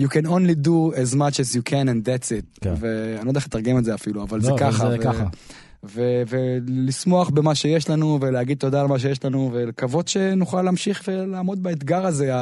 You 0.00 0.04
can 0.04 0.26
only 0.26 0.66
do 0.66 0.94
as 0.94 1.14
much 1.14 1.36
as 1.40 1.56
you 1.56 1.62
can 1.70 1.86
and 1.88 2.04
that's 2.06 2.28
it. 2.28 2.60
כן. 2.60 2.74
ואני 2.80 3.24
לא 3.24 3.30
יודע 3.30 3.38
איך 3.38 3.46
לתרגם 3.46 3.78
את 3.78 3.84
זה 3.84 3.94
אפילו, 3.94 4.22
אבל 4.22 4.40
זה 4.40 4.50
לא, 4.50 4.56
ככה. 4.58 4.90
זה 4.90 4.96
ו- 4.98 5.02
ככה. 5.02 5.24
ו- 5.84 6.22
ולשמוח 6.28 7.30
במה 7.30 7.54
שיש 7.54 7.90
לנו, 7.90 8.18
ולהגיד 8.22 8.58
תודה 8.58 8.80
על 8.80 8.86
מה 8.86 8.98
שיש 8.98 9.24
לנו, 9.24 9.50
ולקוות 9.52 10.08
שנוכל 10.08 10.62
להמשיך 10.62 11.02
ולעמוד 11.08 11.62
באתגר 11.62 12.06
הזה 12.06 12.32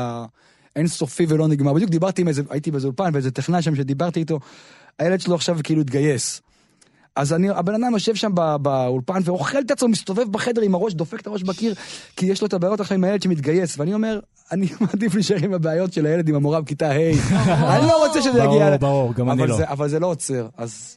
האינסופי 0.76 1.26
ולא 1.28 1.48
נגמר. 1.48 1.72
בדיוק 1.72 1.90
דיברתי 1.90 2.22
עם 2.22 2.28
איזה, 2.28 2.42
הייתי 2.50 2.70
באיזה 2.70 2.86
אולפן, 2.86 3.10
ואיזה 3.12 3.30
טכנאי 3.30 3.62
שם 3.62 3.74
שדיברתי 3.76 4.20
איתו, 4.20 4.40
הילד 4.98 5.20
שלו 5.20 5.34
עכשיו 5.34 5.58
כאילו 5.64 5.80
התגייס. 5.80 6.40
אז 7.16 7.32
אני, 7.32 7.50
הבן 7.50 7.74
אדם 7.74 7.92
יושב 7.92 8.14
שם 8.14 8.34
בא- 8.34 8.56
באולפן 8.56 9.20
ואוכל 9.24 9.58
את 9.58 9.70
עצמו, 9.70 9.88
מסתובב 9.88 10.32
בחדר 10.32 10.62
עם 10.62 10.74
הראש, 10.74 10.94
דופק 10.94 11.20
את 11.20 11.26
הראש 11.26 11.42
בקיר, 11.42 11.74
כי 12.16 12.26
יש 12.26 12.40
לו 12.40 12.46
את 12.46 12.52
הבעיות 12.54 12.80
עכשיו 12.80 12.94
עם 12.94 13.04
הילד 13.04 13.22
שמתגייס, 13.22 13.78
ואני 13.78 13.94
אומר, 13.94 14.20
אני 14.52 14.66
מעדיף 14.80 15.14
להישאר 15.14 15.36
עם 15.44 15.54
הבעיות 15.54 15.92
של 15.92 16.06
הילד 16.06 16.28
עם 16.28 16.34
המורה 16.34 16.60
בכיתה 16.60 16.90
ה', 16.90 16.96
אני 17.76 17.86
לא 17.86 18.06
רוצה 18.06 18.22
שזה 18.22 18.38
יגיע... 18.38 18.48
ברור, 18.48 18.76
ברור, 18.76 19.14
גם 19.14 19.30
אני 19.30 19.46
לא. 19.46 19.58
אבל 19.68 19.88
זה 19.88 19.98
לא 20.00 20.06
עוצר, 20.06 20.48
אז 20.56 20.96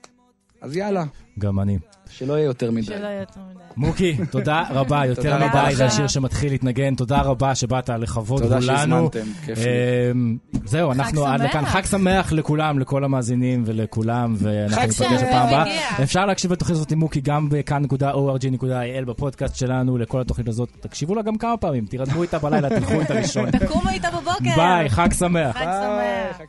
אז 0.62 0.76
יאללה, 0.76 1.04
גם 1.40 1.60
אני. 1.60 1.78
שלא 2.20 2.34
יהיה 2.34 2.46
יותר 2.46 2.72
מדי. 2.72 2.84
שלא 2.84 2.96
יהיה 2.96 3.20
יותר 3.20 3.40
מדי. 3.50 3.60
מוקי, 3.78 4.18
תודה 4.32 4.64
רבה, 4.70 5.06
יותר 5.06 5.22
תודה 5.22 5.48
מדי. 5.48 5.76
זה 5.76 5.86
השיר 5.86 6.08
שמתחיל 6.08 6.52
להתנגן, 6.52 6.96
תודה 6.96 7.22
רבה 7.22 7.56
שבאת 7.56 7.90
לכבוד 7.90 8.42
תודה 8.44 8.60
כולנו. 8.60 8.78
שהזמנתם, 8.78 9.34
כיף 9.46 9.58
לי. 9.58 9.66
אמ, 10.12 10.38
זהו, 10.66 10.92
אנחנו 10.92 11.26
עד. 11.26 11.42
לכאן. 11.42 11.66
חג 11.66 11.86
שמח 11.86 12.32
לכולם, 12.32 12.80
לכל 12.80 13.04
המאזינים 13.04 13.64
ולכולם, 13.66 14.36
ואנחנו 14.38 14.92
שמח. 14.92 15.12
בפעם 15.12 15.48
הבאה. 15.48 15.64
אפשר 16.04 16.26
להקשיב 16.26 16.52
לתוכנית 16.52 16.78
הזאת 16.78 16.92
עם 16.92 17.00
מוקי 17.00 17.22
גם 17.22 17.48
בכאן.org.il 17.50 19.06
בפודקאסט 19.06 19.56
שלנו, 19.56 19.98
לכל 19.98 20.22
התוכנית 20.22 20.48
הזאת. 20.48 20.70
תקשיבו 20.80 21.16
לה 21.16 21.22
גם 21.22 21.38
כמה 21.38 21.58
פעמים, 21.58 21.86
תירדמו 21.86 22.22
איתה 22.22 22.40
בלילה, 22.40 22.70
תלכו 22.70 23.00
איתה 23.00 23.14
לישון. 23.14 23.52
תקומו 23.60 23.90
איתה 23.90 24.08
בבוקר. 24.12 24.56
ביי, 24.56 24.90
חג 24.90 25.14
שמח. 25.14 25.58
חג 25.58 25.64
שמח. 25.64 26.42